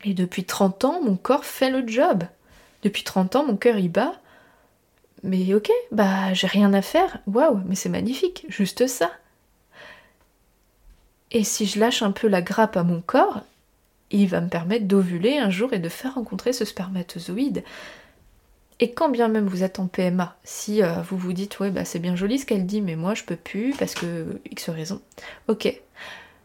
Et 0.04 0.14
depuis 0.14 0.44
30 0.44 0.86
ans, 0.86 1.02
mon 1.02 1.16
corps 1.16 1.46
fait 1.46 1.70
le 1.70 1.88
job. 1.88 2.24
Depuis 2.84 3.04
30 3.04 3.36
ans, 3.36 3.46
mon 3.46 3.56
cœur 3.56 3.78
y 3.78 3.90
bat. 3.90 4.14
Mais 5.24 5.54
ok, 5.54 5.72
bah 5.92 6.34
j'ai 6.34 6.48
rien 6.48 6.74
à 6.74 6.82
faire. 6.82 7.20
Waouh, 7.28 7.62
mais 7.66 7.76
c'est 7.76 7.90
magnifique, 7.90 8.46
juste 8.50 8.88
ça. 8.88 9.12
Et 11.32 11.44
si 11.44 11.66
je 11.66 11.80
lâche 11.80 12.02
un 12.02 12.12
peu 12.12 12.28
la 12.28 12.42
grappe 12.42 12.76
à 12.76 12.84
mon 12.84 13.02
corps, 13.02 13.42
il 14.12 14.28
va 14.28 14.42
me 14.42 14.50
permettre 14.50 14.86
d'ovuler 14.86 15.38
un 15.38 15.50
jour 15.50 15.74
et 15.74 15.80
de 15.80 15.90
faire 15.90 16.16
rencontrer 16.16 16.54
ce 16.54 16.66
spermatozoïde. 16.66 17.64
Et 18.80 18.92
quand 18.92 19.10
bien 19.10 19.30
même 19.30 19.48
vous 19.48 19.64
êtes 19.64 19.80
en 19.80 19.88
PMA, 19.88 20.36
si 20.44 20.84
euh, 20.84 21.02
vous 21.04 21.18
vous 21.18 21.34
dites 21.34 21.60
ouais 21.60 21.72
bah 21.72 21.86
c'est 21.86 22.00
bien 22.00 22.16
joli 22.16 22.38
ce 22.38 22.46
qu'elle 22.46 22.66
dit 22.66 22.82
mais 22.82 22.96
moi 22.96 23.14
je 23.14 23.24
peux 23.24 23.36
plus 23.36 23.74
parce 23.78 23.94
que 23.94 24.42
X 24.52 24.70
raison, 24.70 25.02
ok. 25.48 25.82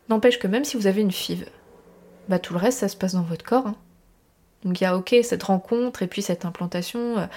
N'empêche 0.08 0.38
que 0.38 0.46
même 0.46 0.64
si 0.64 0.76
vous 0.76 0.86
avez 0.86 1.02
une 1.02 1.10
FIV, 1.10 1.46
bah 2.28 2.38
tout 2.38 2.52
le 2.52 2.58
reste 2.58 2.78
ça 2.78 2.88
se 2.88 2.96
passe 2.96 3.14
dans 3.14 3.22
votre 3.22 3.44
corps. 3.44 3.66
Hein. 3.66 3.76
Donc 4.64 4.80
il 4.80 4.84
y 4.84 4.86
a 4.86 4.96
ok 4.96 5.14
cette 5.22 5.44
rencontre 5.44 6.02
et 6.02 6.06
puis 6.08 6.20
cette 6.20 6.44
implantation, 6.44 7.28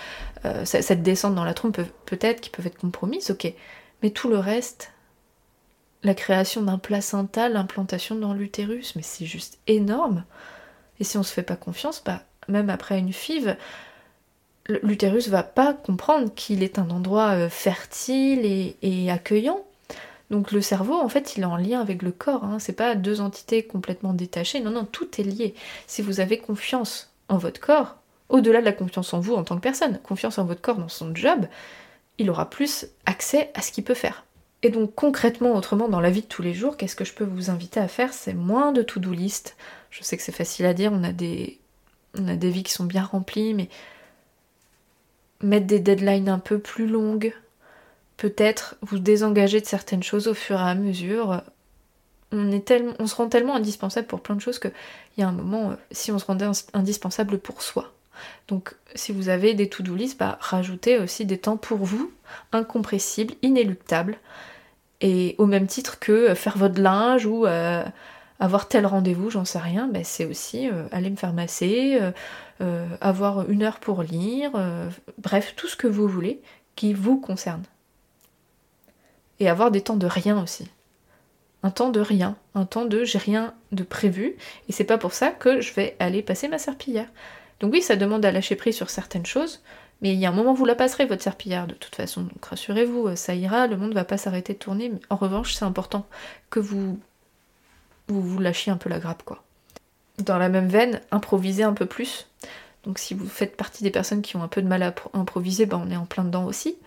cette 0.64 1.04
descente 1.04 1.36
dans 1.36 1.44
la 1.44 1.54
trompe 1.54 1.80
peut-être 2.08 2.42
qui 2.42 2.50
peuvent 2.50 2.66
être 2.66 2.80
compromises, 2.80 3.30
ok. 3.30 3.54
Mais 4.02 4.10
tout 4.10 4.28
le 4.28 4.40
reste, 4.40 4.92
la 6.04 6.14
création 6.14 6.64
d'un 6.64 6.78
placenta, 6.78 7.50
l'implantation 7.50 8.16
dans 8.16 8.34
l'utérus, 8.34 8.96
mais 8.96 9.02
c'est 9.02 9.26
juste 9.26 9.60
énorme. 9.68 10.24
Et 11.00 11.04
si 11.04 11.18
on 11.18 11.24
se 11.24 11.34
fait 11.34 11.44
pas 11.44 11.56
confiance, 11.56 12.04
bah, 12.04 12.24
même 12.48 12.70
après 12.70 12.98
une 13.00 13.14
FIV, 13.14 13.56
l'utérus 14.68 15.28
va 15.30 15.44
pas 15.44 15.74
comprendre 15.74 16.34
qu'il 16.34 16.64
est 16.64 16.80
un 16.80 16.90
endroit 16.90 17.32
euh, 17.32 17.50
fertile 17.50 18.76
et, 18.82 19.12
accueillant. 19.12 19.64
Donc 20.32 20.54
le 20.54 20.62
cerveau, 20.62 20.94
en 20.94 21.10
fait, 21.10 21.36
il 21.36 21.44
est 21.44 21.46
en 21.46 21.58
lien 21.58 21.82
avec 21.82 22.02
le 22.02 22.12
corps. 22.12 22.46
Hein. 22.46 22.58
C'est 22.58 22.72
pas 22.74 22.96
deux 22.96 23.20
entités 23.20 23.64
complètement 23.64 24.14
détachées. 24.14 24.62
Non, 24.62 24.72
non, 24.72 24.86
tout 24.86 25.20
est 25.20 25.24
lié. 25.24 25.54
Si 25.88 26.02
vous 26.02 26.22
avez 26.22 26.38
confiance 26.40 27.14
en 27.28 27.38
votre 27.38 27.60
corps, 27.60 27.98
au-delà 28.30 28.62
de 28.62 28.66
la 28.66 28.72
confiance 28.72 29.14
en 29.14 29.20
vous 29.20 29.36
en 29.36 29.44
tant 29.44 29.58
que 29.58 29.62
personne, 29.62 30.00
confiance 30.02 30.38
en 30.38 30.46
votre 30.46 30.62
corps 30.62 30.78
dans 30.78 30.88
son 30.88 31.14
job, 31.14 31.48
il 32.18 32.30
aura 32.30 32.50
plus 32.50 32.88
accès 33.06 33.52
à 33.56 33.62
ce 33.62 33.74
qu'il 33.74 33.84
peut 33.84 33.94
faire. 33.94 34.24
Et 34.64 34.70
donc 34.70 34.96
concrètement, 34.96 35.54
autrement, 35.54 35.90
dans 35.90 36.00
la 36.00 36.12
vie 36.12 36.22
de 36.22 36.28
tous 36.28 36.42
les 36.42 36.54
jours, 36.54 36.78
qu'est-ce 36.78 36.96
que 36.96 37.04
je 37.04 37.14
peux 37.14 37.26
vous 37.26 37.50
inviter 37.50 37.82
à 37.82 37.90
faire? 37.90 38.14
C'est 38.14 38.34
moins 38.34 38.72
de 38.72 38.84
to-do 38.84 39.12
list. 39.12 39.58
Je 39.90 40.02
sais 40.02 40.16
que 40.16 40.24
c'est 40.24 40.32
facile 40.32 40.66
à 40.66 40.74
dire, 40.74 40.94
on 40.94 41.04
a, 41.04 41.12
des... 41.12 41.60
on 42.18 42.30
a 42.30 42.38
des 42.38 42.52
vies 42.52 42.64
qui 42.64 42.72
sont 42.72 42.86
bien 42.86 43.04
remplies, 43.04 43.54
mais 43.54 43.68
mettre 45.42 45.68
des 45.68 45.80
deadlines 45.80 46.30
un 46.30 46.40
peu 46.40 46.58
plus 46.60 46.88
longues, 46.88 47.34
peut-être 48.22 48.76
vous 48.84 49.00
désengager 49.00 49.62
de 49.62 49.66
certaines 49.66 50.04
choses 50.04 50.28
au 50.28 50.36
fur 50.36 50.60
et 50.60 50.70
à 50.70 50.76
mesure. 50.76 51.42
On, 52.32 52.52
est 52.52 52.72
on 53.00 53.08
se 53.08 53.16
rend 53.16 53.28
tellement 53.28 53.56
indispensable 53.56 54.06
pour 54.06 54.22
plein 54.22 54.36
de 54.36 54.42
choses 54.42 54.60
qu'il 54.60 54.72
y 55.18 55.24
a 55.24 55.28
un 55.28 55.32
moment, 55.32 55.72
euh, 55.72 55.76
si 55.90 56.12
on 56.12 56.20
se 56.20 56.26
rendait 56.26 56.46
indispensable 56.74 57.40
pour 57.40 57.64
soi. 57.64 57.92
Donc 58.48 58.76
si 58.94 59.12
vous 59.12 59.30
avez 59.30 59.56
des 59.56 59.70
to-do 59.70 59.96
list, 59.96 60.20
bah, 60.20 60.38
rajoutez 60.40 61.00
aussi 61.00 61.26
des 61.26 61.40
temps 61.40 61.58
pour 61.58 61.80
vous, 61.80 62.12
incompressibles, 62.52 63.34
inéluctables, 63.42 64.20
et 65.02 65.34
au 65.40 65.48
même 65.48 65.66
titre 65.66 65.98
que 65.98 66.36
faire 66.36 66.60
votre 66.60 66.80
linge 66.80 67.26
ou 67.26 67.48
euh, 67.48 67.84
avoir 68.40 68.68
tel 68.68 68.86
rendez-vous, 68.86 69.32
j'en 69.32 69.46
sais 69.46 69.58
rien, 69.58 69.88
bah, 69.88 70.04
c'est 70.04 70.26
aussi 70.26 70.70
euh, 70.70 70.84
aller 70.92 71.10
me 71.10 71.16
faire 71.16 71.34
masser, 71.34 72.00
euh, 72.62 72.86
avoir 73.02 73.50
une 73.50 73.64
heure 73.64 73.80
pour 73.80 74.04
lire, 74.04 74.52
bref, 75.18 75.56
tout 75.56 75.68
ce 75.68 75.76
que 75.76 75.88
vous 75.88 76.08
voulez 76.08 76.40
qui 76.76 76.94
vous 76.94 77.20
concerne. 77.20 77.64
Et 79.42 79.50
avoir 79.50 79.72
des 79.72 79.82
temps 79.82 79.98
de 79.98 80.06
rien 80.06 80.42
aussi. 80.42 80.70
Un 81.64 81.72
temps 81.72 81.90
de 81.90 82.00
rien, 82.00 82.38
un 82.56 82.66
temps 82.66 82.86
de 82.86 83.04
j'ai 83.04 83.18
rien 83.18 83.54
de 83.72 83.84
prévu, 83.84 84.38
et 84.70 84.72
c'est 84.72 84.84
pas 84.84 84.98
pour 84.98 85.14
ça 85.14 85.32
que 85.32 85.62
je 85.62 85.74
vais 85.74 85.96
aller 86.00 86.22
passer 86.22 86.48
ma 86.48 86.60
serpillière. 86.60 87.08
Donc 87.60 87.74
oui, 87.74 87.82
ça 87.82 87.96
demande 87.96 88.24
à 88.24 88.32
lâcher 88.32 88.56
prise 88.56 88.76
sur 88.76 88.92
certaines 88.92 89.26
choses, 89.26 89.64
mais 90.02 90.14
il 90.14 90.20
y 90.20 90.28
a 90.28 90.30
un 90.30 90.32
moment 90.32 90.52
où 90.52 90.56
vous 90.56 90.66
la 90.66 90.76
passerez, 90.76 91.08
votre 91.08 91.24
serpillière, 91.24 91.66
de 91.66 91.74
toute 91.74 91.96
façon. 91.96 92.22
Donc 92.22 92.46
rassurez-vous, 92.46 93.08
euh, 93.08 93.16
ça 93.16 93.34
ira, 93.34 93.66
le 93.66 93.78
monde 93.78 93.96
va 93.96 94.06
pas 94.06 94.18
s'arrêter 94.18 94.54
de 94.54 94.60
tourner. 94.60 94.90
Mais 94.90 95.00
en 95.10 95.16
revanche, 95.16 95.56
c'est 95.56 95.66
important 95.66 96.06
que 96.52 96.60
vous, 96.60 97.00
vous 98.08 98.40
lâchiez 98.40 98.72
un 98.72 98.78
peu 98.78 98.90
la 98.90 99.00
grappe, 99.00 99.24
quoi. 99.24 99.44
Dans 100.20 100.38
la 100.38 100.50
même 100.50 100.68
veine, 100.68 101.02
improvisez 101.10 101.64
un 101.64 101.74
peu 101.74 101.88
plus. 101.88 102.28
Donc 102.84 103.00
si 103.00 103.16
vous 103.16 103.28
faites 103.28 103.58
partie 103.58 103.84
des 103.84 103.92
personnes 103.92 104.22
qui 104.22 104.36
ont 104.36 104.44
un 104.44 104.48
peu 104.48 104.62
de 104.62 104.68
mal 104.68 104.84
à 104.84 104.94
improviser, 105.14 105.66
ben 105.66 105.82
on 105.84 105.90
est 105.90 105.98
en 105.98 106.06
plein 106.06 106.24
dedans 106.24 106.46
aussi. 106.46 106.78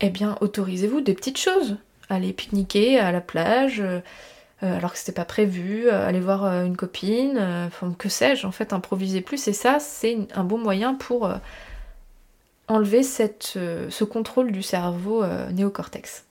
Eh 0.00 0.10
bien, 0.10 0.36
autorisez-vous 0.40 1.00
des 1.00 1.14
petites 1.14 1.38
choses. 1.38 1.76
Allez 2.08 2.32
pique-niquer 2.32 2.98
à 2.98 3.12
la 3.12 3.20
plage, 3.20 3.80
euh, 3.80 4.00
euh, 4.62 4.76
alors 4.76 4.92
que 4.92 4.98
c'était 4.98 5.12
pas 5.12 5.24
prévu, 5.24 5.88
euh, 5.88 6.06
aller 6.06 6.20
voir 6.20 6.44
une 6.64 6.76
copine, 6.76 7.38
enfin 7.66 7.94
que 7.98 8.08
sais-je, 8.08 8.46
en 8.46 8.52
fait, 8.52 8.72
improviser 8.72 9.20
plus. 9.20 9.46
Et 9.46 9.52
ça, 9.52 9.78
c'est 9.78 10.18
un 10.34 10.44
bon 10.44 10.58
moyen 10.58 10.94
pour 10.94 11.30
enlever 12.68 13.02
ce 13.02 14.04
contrôle 14.04 14.52
du 14.52 14.62
cerveau 14.62 15.24
néocortex. 15.52 16.24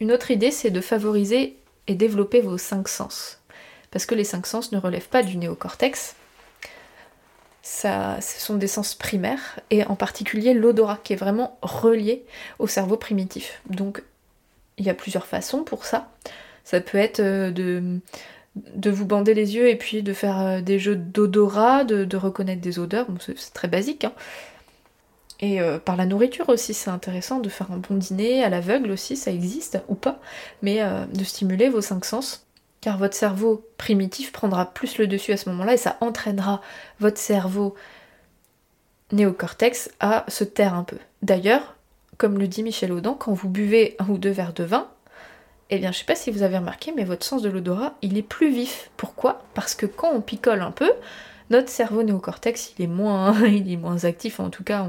Une 0.00 0.12
autre 0.12 0.30
idée, 0.30 0.50
c'est 0.50 0.70
de 0.70 0.80
favoriser 0.80 1.56
et 1.86 1.94
développer 1.94 2.40
vos 2.40 2.58
cinq 2.58 2.88
sens. 2.88 3.40
Parce 3.90 4.06
que 4.06 4.14
les 4.14 4.24
cinq 4.24 4.46
sens 4.46 4.72
ne 4.72 4.78
relèvent 4.78 5.08
pas 5.08 5.22
du 5.22 5.36
néocortex. 5.36 6.14
Ça, 7.62 8.18
ce 8.20 8.40
sont 8.40 8.56
des 8.56 8.66
sens 8.66 8.94
primaires, 8.94 9.60
et 9.70 9.84
en 9.84 9.94
particulier 9.94 10.54
l'odorat, 10.54 10.98
qui 11.04 11.12
est 11.12 11.16
vraiment 11.16 11.58
relié 11.62 12.24
au 12.58 12.66
cerveau 12.66 12.96
primitif. 12.96 13.60
Donc, 13.68 14.02
il 14.80 14.86
y 14.86 14.90
a 14.90 14.94
plusieurs 14.94 15.26
façons 15.26 15.62
pour 15.62 15.84
ça. 15.84 16.08
Ça 16.64 16.80
peut 16.80 16.98
être 16.98 17.20
euh, 17.20 17.50
de, 17.50 18.90
vous 18.90 19.04
bander 19.06 19.34
les 19.34 19.54
yeux 19.54 19.68
et 19.68 19.76
puis 19.76 20.02
de 20.02 20.12
faire 20.12 20.40
euh, 20.40 20.60
des 20.60 20.78
jeux 20.78 20.96
d'odorat, 20.96 21.84
de, 21.84 22.16
reconnaître 22.16 22.62
des 22.62 22.78
odeurs, 22.78 23.06
c'est 23.20 23.52
très 23.52 23.68
basique. 23.68 24.04
Hein. 24.04 24.12
Et 25.40 25.60
euh, 25.60 25.78
par 25.78 25.96
la 25.96 26.06
nourriture 26.06 26.48
aussi, 26.48 26.74
c'est 26.74 26.90
intéressant 26.90 27.40
de 27.40 27.48
faire 27.48 27.70
un 27.72 27.78
bon 27.78 27.96
dîner 27.96 28.42
à 28.42 28.48
l'aveugle 28.48 28.90
aussi, 28.90 29.16
ça 29.16 29.30
existe 29.30 29.82
ou 29.88 29.94
pas, 29.94 30.20
mais 30.62 30.80
de 31.12 31.24
stimuler 31.24 31.68
vos 31.68 31.80
cinq 31.80 32.04
sens, 32.04 32.46
car 32.80 32.98
votre 32.98 33.14
cerveau 33.14 33.66
primitif 33.76 34.32
prendra 34.32 34.66
plus 34.66 34.98
le 34.98 35.06
dessus 35.06 35.32
à 35.32 35.36
ce 35.36 35.48
moment-là 35.50 35.74
et 35.74 35.78
ça 35.78 35.96
entraînera 36.00 36.60
votre 36.98 37.18
cerveau 37.18 37.74
néocortex 39.12 39.90
à 40.00 40.24
se 40.28 40.44
taire 40.44 40.74
un 40.74 40.84
peu. 40.84 40.96
D'ailleurs, 41.22 41.76
comme 42.16 42.38
le 42.38 42.48
dit 42.48 42.62
Michel 42.62 42.92
Audin, 42.92 43.16
quand 43.18 43.32
vous 43.32 43.48
buvez 43.48 43.96
un 43.98 44.08
ou 44.08 44.18
deux 44.18 44.30
verres 44.30 44.52
de 44.52 44.64
vin, 44.64 44.88
eh 45.70 45.78
bien, 45.78 45.92
je 45.92 45.98
sais 45.98 46.04
pas 46.04 46.16
si 46.16 46.30
vous 46.30 46.42
avez 46.42 46.58
remarqué, 46.58 46.92
mais 46.94 47.04
votre 47.04 47.24
sens 47.24 47.42
de 47.42 47.48
l'odorat, 47.48 47.94
il 48.02 48.18
est 48.18 48.22
plus 48.22 48.52
vif. 48.52 48.90
Pourquoi? 48.96 49.44
Parce 49.54 49.74
que 49.74 49.86
quand 49.86 50.10
on 50.12 50.20
picole 50.20 50.62
un 50.62 50.72
peu, 50.72 50.90
notre 51.48 51.68
cerveau 51.68 52.02
néocortex, 52.02 52.74
il 52.76 52.84
est 52.84 52.88
moins, 52.88 53.40
il 53.46 53.72
est 53.72 53.76
moins 53.76 54.04
actif. 54.04 54.40
En 54.40 54.50
tout 54.50 54.64
cas, 54.64 54.86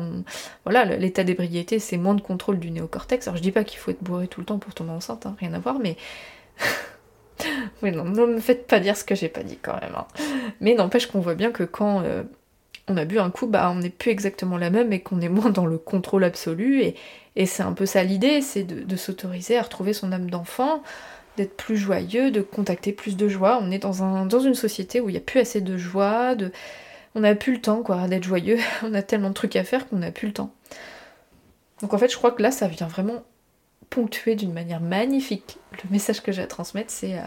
voilà, 0.63 0.85
l'état 0.85 1.23
d'ébriété, 1.23 1.77
c'est 1.79 1.97
moins 1.97 2.15
de 2.15 2.21
contrôle 2.21 2.59
du 2.59 2.71
néocortex. 2.71 3.27
Alors, 3.27 3.37
je 3.37 3.43
dis 3.43 3.51
pas 3.51 3.63
qu'il 3.63 3.77
faut 3.79 3.91
être 3.91 4.03
bourré 4.03 4.27
tout 4.27 4.39
le 4.39 4.45
temps 4.45 4.57
pour 4.57 4.73
tomber 4.73 4.91
enceinte, 4.91 5.25
hein, 5.25 5.35
rien 5.39 5.53
à 5.53 5.59
voir, 5.59 5.77
mais 5.79 5.97
oui, 7.83 7.91
non, 7.91 8.05
ne 8.05 8.25
me 8.25 8.39
faites 8.39 8.67
pas 8.67 8.79
dire 8.79 8.97
ce 8.97 9.03
que 9.03 9.15
j'ai 9.15 9.29
pas 9.29 9.43
dit 9.43 9.57
quand 9.61 9.79
même. 9.79 9.95
Hein. 9.95 10.05
Mais 10.59 10.73
n'empêche 10.73 11.07
qu'on 11.07 11.19
voit 11.19 11.35
bien 11.35 11.51
que 11.51 11.63
quand 11.63 12.01
euh, 12.03 12.23
on 12.87 12.97
a 12.97 13.05
bu 13.05 13.19
un 13.19 13.29
coup, 13.29 13.47
bah 13.47 13.71
on 13.71 13.79
n'est 13.79 13.89
plus 13.89 14.11
exactement 14.11 14.57
la 14.57 14.69
même 14.69 14.93
et 14.93 15.01
qu'on 15.01 15.21
est 15.21 15.29
moins 15.29 15.49
dans 15.49 15.65
le 15.65 15.77
contrôle 15.77 16.23
absolu. 16.23 16.83
Et, 17.35 17.45
c'est 17.45 17.63
un 17.63 17.73
peu 17.73 17.85
ça 17.85 18.03
l'idée, 18.03 18.41
c'est 18.41 18.63
de, 18.63 18.95
s'autoriser 18.97 19.57
à 19.57 19.61
retrouver 19.61 19.93
son 19.93 20.11
âme 20.11 20.29
d'enfant, 20.29 20.83
d'être 21.37 21.55
plus 21.55 21.77
joyeux, 21.77 22.29
de 22.29 22.41
contacter 22.41 22.91
plus 22.91 23.15
de 23.15 23.29
joie. 23.29 23.59
On 23.61 23.71
est 23.71 23.79
dans, 23.79 24.03
un, 24.03 24.25
dans 24.25 24.41
une 24.41 24.53
société 24.53 24.99
où 24.99 25.07
il 25.07 25.13
n'y 25.13 25.17
a 25.17 25.21
plus 25.21 25.39
assez 25.39 25.61
de 25.61 25.77
joie, 25.77 26.35
on 27.15 27.21
n'a 27.21 27.35
plus 27.35 27.53
le 27.53 27.61
temps 27.61 27.83
quoi 27.83 28.07
d'être 28.07 28.25
joyeux. 28.25 28.57
on 28.83 28.93
a 28.93 29.01
tellement 29.01 29.29
de 29.29 29.33
trucs 29.33 29.55
à 29.55 29.63
faire 29.63 29.87
qu'on 29.87 29.97
n'a 29.97 30.11
plus 30.11 30.27
le 30.27 30.33
temps. 30.33 30.53
Donc 31.81 31.93
en 31.93 31.97
fait, 31.97 32.11
je 32.11 32.17
crois 32.17 32.31
que 32.31 32.43
là, 32.43 32.51
ça 32.51 32.67
vient 32.67 32.87
vraiment 32.87 33.23
ponctuer 33.91 34.35
d'une 34.35 34.53
manière 34.53 34.81
magnifique. 34.81 35.59
Le 35.83 35.91
message 35.91 36.23
que 36.23 36.31
j'ai 36.31 36.41
à 36.41 36.47
transmettre, 36.47 36.89
c'est 36.89 37.19
euh, 37.19 37.23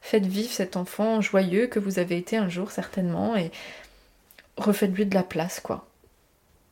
faites 0.00 0.24
vivre 0.24 0.52
cet 0.52 0.78
enfant 0.78 1.20
joyeux 1.20 1.66
que 1.66 1.78
vous 1.78 1.98
avez 1.98 2.16
été 2.16 2.38
un 2.38 2.48
jour 2.48 2.70
certainement 2.70 3.36
et 3.36 3.50
refaites-lui 4.56 5.04
de 5.04 5.14
la 5.14 5.24
place, 5.24 5.60
quoi. 5.60 5.86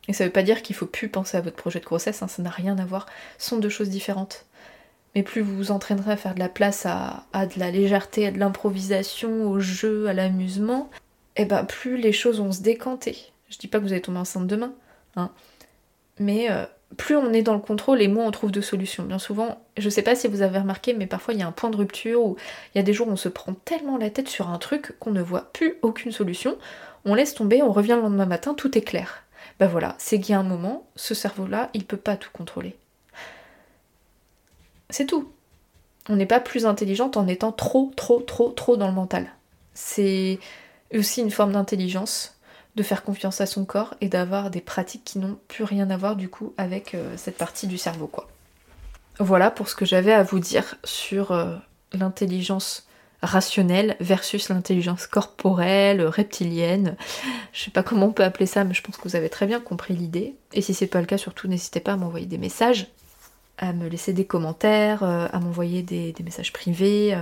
Et 0.09 0.13
ça 0.13 0.25
veut 0.25 0.33
pas 0.33 0.43
dire 0.43 0.63
qu'il 0.63 0.75
faut 0.75 0.87
plus 0.87 1.09
penser 1.09 1.37
à 1.37 1.41
votre 1.41 1.57
projet 1.57 1.81
de 1.81 1.85
grossesse, 1.85 2.23
hein, 2.23 2.29
ça 2.29 2.43
n'a 2.43 2.51
rien 2.51 2.79
à 2.79 2.85
voir, 2.85 3.07
ce 3.39 3.51
sont 3.51 3.59
deux 3.59 3.69
choses 3.69 3.91
différentes. 3.91 4.47
Mais 5.15 5.23
plus 5.23 5.43
vous 5.43 5.57
vous 5.57 5.71
entraînerez 5.71 6.13
à 6.13 6.17
faire 6.17 6.35
de 6.35 6.41
la 6.41 6.49
place 6.49 6.87
à, 6.87 7.27
de 7.35 7.59
la 7.59 7.71
légèreté, 7.71 8.27
à 8.27 8.31
de 8.31 8.39
l'improvisation, 8.39 9.49
au 9.51 9.61
jeu, 9.61 10.09
à 10.09 10.13
l'amusement, 10.13 10.91
et 11.37 11.43
eh 11.43 11.45
ben 11.45 11.65
plus 11.65 11.97
les 11.97 12.13
choses 12.13 12.39
vont 12.39 12.53
se 12.53 12.63
décanter. 12.63 13.33
Je 13.49 13.59
dis 13.59 13.69
pas 13.69 13.79
que 13.79 13.85
vous 13.85 13.93
allez 13.93 14.03
tomber 14.03 14.19
enceinte 14.19 14.47
demain, 14.47 14.73
hein. 15.17 15.31
mais 16.19 16.51
euh, 16.51 16.65
plus 16.97 17.17
on 17.17 17.33
est 17.33 17.43
dans 17.43 17.55
le 17.55 17.61
contrôle 17.61 18.03
et 18.03 18.09
moins 18.09 18.27
on 18.27 18.31
trouve 18.31 18.51
de 18.51 18.61
solutions. 18.61 19.05
Bien 19.05 19.19
souvent, 19.19 19.59
je 19.77 19.89
sais 19.89 20.03
pas 20.03 20.15
si 20.15 20.29
vous 20.29 20.43
avez 20.43 20.59
remarqué, 20.59 20.95
mais 20.95 21.07
parfois 21.07 21.35
il 21.35 21.41
y 21.41 21.43
a 21.43 21.47
un 21.47 21.53
point 21.53 21.71
de 21.71 21.77
rupture 21.77 22.25
où 22.25 22.37
il 22.75 22.79
y 22.79 22.81
a 22.81 22.85
des 22.85 22.93
jours 22.93 23.09
où 23.09 23.13
on 23.13 23.17
se 23.17 23.29
prend 23.29 23.55
tellement 23.55 23.97
la 23.97 24.11
tête 24.11 24.29
sur 24.29 24.49
un 24.49 24.59
truc 24.59 24.99
qu'on 24.99 25.11
ne 25.11 25.23
voit 25.23 25.53
plus 25.53 25.77
aucune 25.83 26.13
solution 26.13 26.57
on 27.05 27.15
laisse 27.15 27.35
tomber, 27.35 27.63
on 27.63 27.73
revient 27.73 27.95
le 27.97 28.03
lendemain 28.03 28.27
matin, 28.27 28.55
tout 28.55 28.77
est 28.77 28.83
clair. 28.83 29.25
Ben 29.59 29.67
voilà, 29.67 29.95
c'est 29.99 30.21
qu'il 30.21 30.33
y 30.33 30.35
a 30.35 30.41
un 30.41 30.45
moment, 30.45 30.87
ce 30.97 31.15
cerveau-là, 31.15 31.71
il 31.75 31.85
peut 31.85 31.97
pas 31.97 32.17
tout 32.17 32.31
contrôler. 32.33 32.77
C'est 34.91 35.07
tout. 35.07 35.31
On 36.09 36.17
n'est 36.17 36.27
pas 36.27 36.41
plus 36.41 36.67
intelligente 36.67 37.17
en 37.17 37.27
étant 37.27 37.53
trop, 37.53 37.93
trop, 37.97 38.21
trop, 38.21 38.51
trop 38.51 38.77
dans 38.77 38.89
le 38.89 38.93
mental. 38.93 39.33
C'est 39.75 40.39
aussi 40.95 41.21
une 41.21 41.31
forme 41.31 41.53
d'intelligence 41.53 42.32
de 42.75 42.83
faire 42.83 43.03
confiance 43.03 43.41
à 43.41 43.47
son 43.47 43.65
corps 43.65 43.95
et 44.01 44.09
d'avoir 44.09 44.51
des 44.51 44.61
pratiques 44.61 45.05
qui 45.05 45.19
n'ont 45.19 45.39
plus 45.49 45.65
rien 45.65 45.91
à 45.91 45.97
voir 45.97 46.17
du 46.17 46.29
coup 46.29 46.55
avec 46.57 46.95
euh, 46.95 47.15
cette 47.17 47.37
partie 47.37 47.67
du 47.67 47.79
cerveau 47.79 48.07
quoi. 48.07 48.29
Voilà 49.19 49.51
pour 49.51 49.69
ce 49.69 49.75
que 49.75 49.85
j'avais 49.85 50.13
à 50.13 50.23
vous 50.23 50.39
dire 50.39 50.77
sur 50.85 51.33
euh, 51.33 51.55
l'intelligence 51.93 52.87
rationnelle 53.23 53.97
versus 54.01 54.49
l'intelligence 54.49 55.07
corporelle, 55.07 56.03
reptilienne. 56.03 56.97
Je 57.53 57.65
sais 57.65 57.71
pas 57.71 57.83
comment 57.83 58.07
on 58.07 58.13
peut 58.13 58.25
appeler 58.25 58.47
ça, 58.47 58.65
mais 58.65 58.75
je 58.75 58.83
pense 58.83 58.97
que 58.97 59.07
vous 59.07 59.15
avez 59.15 59.29
très 59.29 59.47
bien 59.47 59.61
compris 59.61 59.95
l'idée. 59.95 60.35
Et 60.55 60.63
si 60.63 60.75
c'est 60.75 60.89
pas 60.89 61.01
le 61.01 61.07
cas, 61.07 61.19
surtout 61.19 61.47
n'hésitez 61.47 61.79
pas 61.79 61.93
à 61.93 61.97
m'envoyer 61.97 62.27
des 62.27 62.39
messages, 62.39 62.89
à 63.59 63.73
me 63.75 63.87
laisser 63.87 64.13
des 64.13 64.25
commentaires, 64.25 65.05
euh, 65.05 65.29
à 65.31 65.39
m'envoyer 65.39 65.83
des, 65.83 66.15
messages 66.25 66.53
privés, 66.53 67.17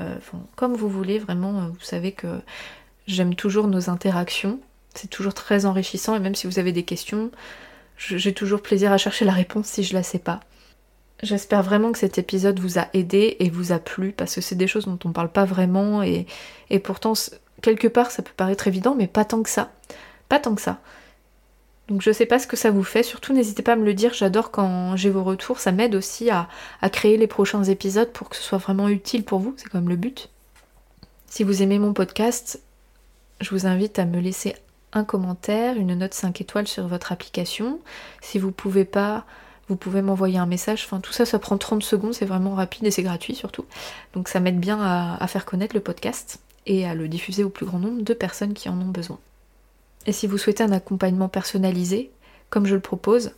comme 0.54 0.74
vous 0.74 0.88
voulez, 0.88 1.18
vraiment, 1.18 1.68
vous 1.68 1.80
savez 1.80 2.12
que 2.12 2.40
j'aime 3.06 3.34
toujours 3.34 3.66
nos 3.66 3.90
interactions. 3.90 4.60
C'est 4.94 5.08
toujours 5.08 5.34
très 5.34 5.66
enrichissant 5.66 6.14
et 6.16 6.20
même 6.20 6.34
si 6.34 6.46
vous 6.46 6.58
avez 6.58 6.72
des 6.72 6.82
questions, 6.82 7.30
j'ai 7.96 8.34
toujours 8.34 8.62
plaisir 8.62 8.92
à 8.92 8.98
chercher 8.98 9.24
la 9.24 9.32
réponse 9.32 9.66
si 9.66 9.84
je 9.84 9.94
la 9.94 10.02
sais 10.02 10.18
pas. 10.18 10.40
J'espère 11.22 11.62
vraiment 11.62 11.92
que 11.92 11.98
cet 11.98 12.16
épisode 12.18 12.58
vous 12.58 12.78
a 12.78 12.88
aidé 12.94 13.36
et 13.40 13.50
vous 13.50 13.72
a 13.72 13.78
plu 13.78 14.12
parce 14.12 14.34
que 14.34 14.40
c'est 14.40 14.54
des 14.54 14.66
choses 14.66 14.86
dont 14.86 14.98
on 15.04 15.12
parle 15.12 15.30
pas 15.30 15.44
vraiment 15.44 16.02
et, 16.02 16.26
pourtant 16.82 17.12
quelque 17.60 17.88
part 17.88 18.10
ça 18.10 18.22
peut 18.22 18.32
paraître 18.34 18.68
évident 18.68 18.94
mais 18.96 19.06
pas 19.06 19.24
tant 19.24 19.42
que 19.42 19.50
ça. 19.50 19.70
Pas 20.28 20.38
tant 20.38 20.54
que 20.54 20.62
ça. 20.62 20.80
Donc 21.88 22.00
je 22.02 22.12
sais 22.12 22.24
pas 22.24 22.38
ce 22.38 22.46
que 22.46 22.56
ça 22.56 22.70
vous 22.70 22.84
fait, 22.84 23.02
surtout 23.02 23.32
n'hésitez 23.32 23.62
pas 23.62 23.72
à 23.72 23.76
me 23.76 23.84
le 23.84 23.94
dire, 23.94 24.14
j'adore 24.14 24.50
quand 24.50 24.96
j'ai 24.96 25.10
vos 25.10 25.24
retours, 25.24 25.58
ça 25.58 25.72
m'aide 25.72 25.96
aussi 25.96 26.30
à, 26.30 26.48
à, 26.80 26.88
créer 26.88 27.16
les 27.16 27.26
prochains 27.26 27.64
épisodes 27.64 28.12
pour 28.12 28.28
que 28.28 28.36
ce 28.36 28.42
soit 28.42 28.58
vraiment 28.58 28.88
utile 28.88 29.24
pour 29.24 29.40
vous, 29.40 29.54
c'est 29.56 29.68
quand 29.68 29.78
même 29.78 29.88
le 29.88 29.96
but. 29.96 30.30
Si 31.26 31.42
vous 31.42 31.62
aimez 31.62 31.80
mon 31.80 31.92
podcast, 31.92 32.62
je 33.40 33.50
vous 33.50 33.66
invite 33.66 33.98
à 33.98 34.04
me 34.04 34.20
laisser 34.20 34.54
un 34.92 35.04
commentaire, 35.04 35.76
une 35.76 35.94
note 35.94 36.14
5 36.14 36.40
étoiles 36.40 36.68
sur 36.68 36.86
votre 36.88 37.12
application. 37.12 37.80
Si 38.20 38.38
vous 38.38 38.50
pouvez 38.50 38.84
pas, 38.84 39.24
vous 39.68 39.76
pouvez 39.76 40.02
m'envoyer 40.02 40.38
un 40.38 40.46
message. 40.46 40.82
Enfin, 40.84 41.00
tout 41.00 41.12
ça, 41.12 41.24
ça 41.24 41.38
prend 41.38 41.56
30 41.56 41.82
secondes, 41.82 42.12
c'est 42.12 42.26
vraiment 42.26 42.54
rapide 42.54 42.86
et 42.86 42.90
c'est 42.90 43.02
gratuit 43.02 43.34
surtout. 43.34 43.64
Donc 44.14 44.28
ça 44.28 44.40
m'aide 44.40 44.58
bien 44.58 44.80
à, 44.82 45.26
faire 45.28 45.46
connaître 45.46 45.74
le 45.74 45.80
podcast 45.80 46.40
et 46.66 46.86
à 46.86 46.94
le 46.94 47.08
diffuser 47.08 47.44
au 47.44 47.50
plus 47.50 47.66
grand 47.66 47.78
nombre 47.78 48.02
de 48.02 48.14
personnes 48.14 48.52
qui 48.52 48.68
en 48.68 48.80
ont 48.80 48.86
besoin. 48.86 49.18
Et 50.06 50.12
si 50.12 50.26
vous 50.26 50.38
souhaitez 50.38 50.64
un 50.64 50.72
accompagnement 50.72 51.28
personnalisé, 51.28 52.10
comme 52.48 52.66
je 52.66 52.74
le 52.74 52.80
propose, 52.80 53.32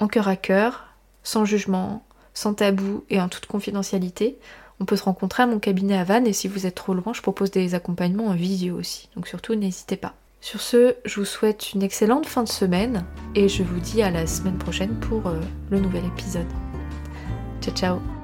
en 0.00 0.08
cœur 0.08 0.28
à 0.28 0.36
cœur, 0.36 0.88
sans 1.22 1.44
jugement, 1.44 2.04
sans 2.34 2.54
tabou 2.54 3.04
et 3.10 3.20
en 3.20 3.28
toute 3.28 3.46
confidentialité, 3.46 4.38
on 4.80 4.86
peut 4.86 4.96
se 4.96 5.04
rencontrer 5.04 5.42
à 5.42 5.46
mon 5.46 5.58
cabinet 5.58 5.96
à 5.96 6.04
Vannes 6.04 6.26
et 6.26 6.32
si 6.32 6.48
vous 6.48 6.66
êtes 6.66 6.74
trop 6.74 6.94
loin, 6.94 7.12
je 7.12 7.20
propose 7.20 7.50
des 7.50 7.74
accompagnements 7.74 8.28
en 8.28 8.34
visio 8.34 8.76
aussi. 8.76 9.08
Donc 9.14 9.28
surtout, 9.28 9.54
n'hésitez 9.54 9.96
pas. 9.96 10.14
Sur 10.40 10.60
ce, 10.60 10.94
je 11.04 11.20
vous 11.20 11.26
souhaite 11.26 11.74
une 11.74 11.82
excellente 11.82 12.26
fin 12.26 12.42
de 12.42 12.48
semaine 12.48 13.04
et 13.34 13.48
je 13.48 13.62
vous 13.62 13.78
dis 13.78 14.02
à 14.02 14.10
la 14.10 14.26
semaine 14.26 14.56
prochaine 14.56 14.98
pour 15.00 15.26
euh, 15.26 15.38
le 15.70 15.80
nouvel 15.80 16.04
épisode. 16.06 16.48
Ciao 17.60 17.74
ciao 17.74 18.19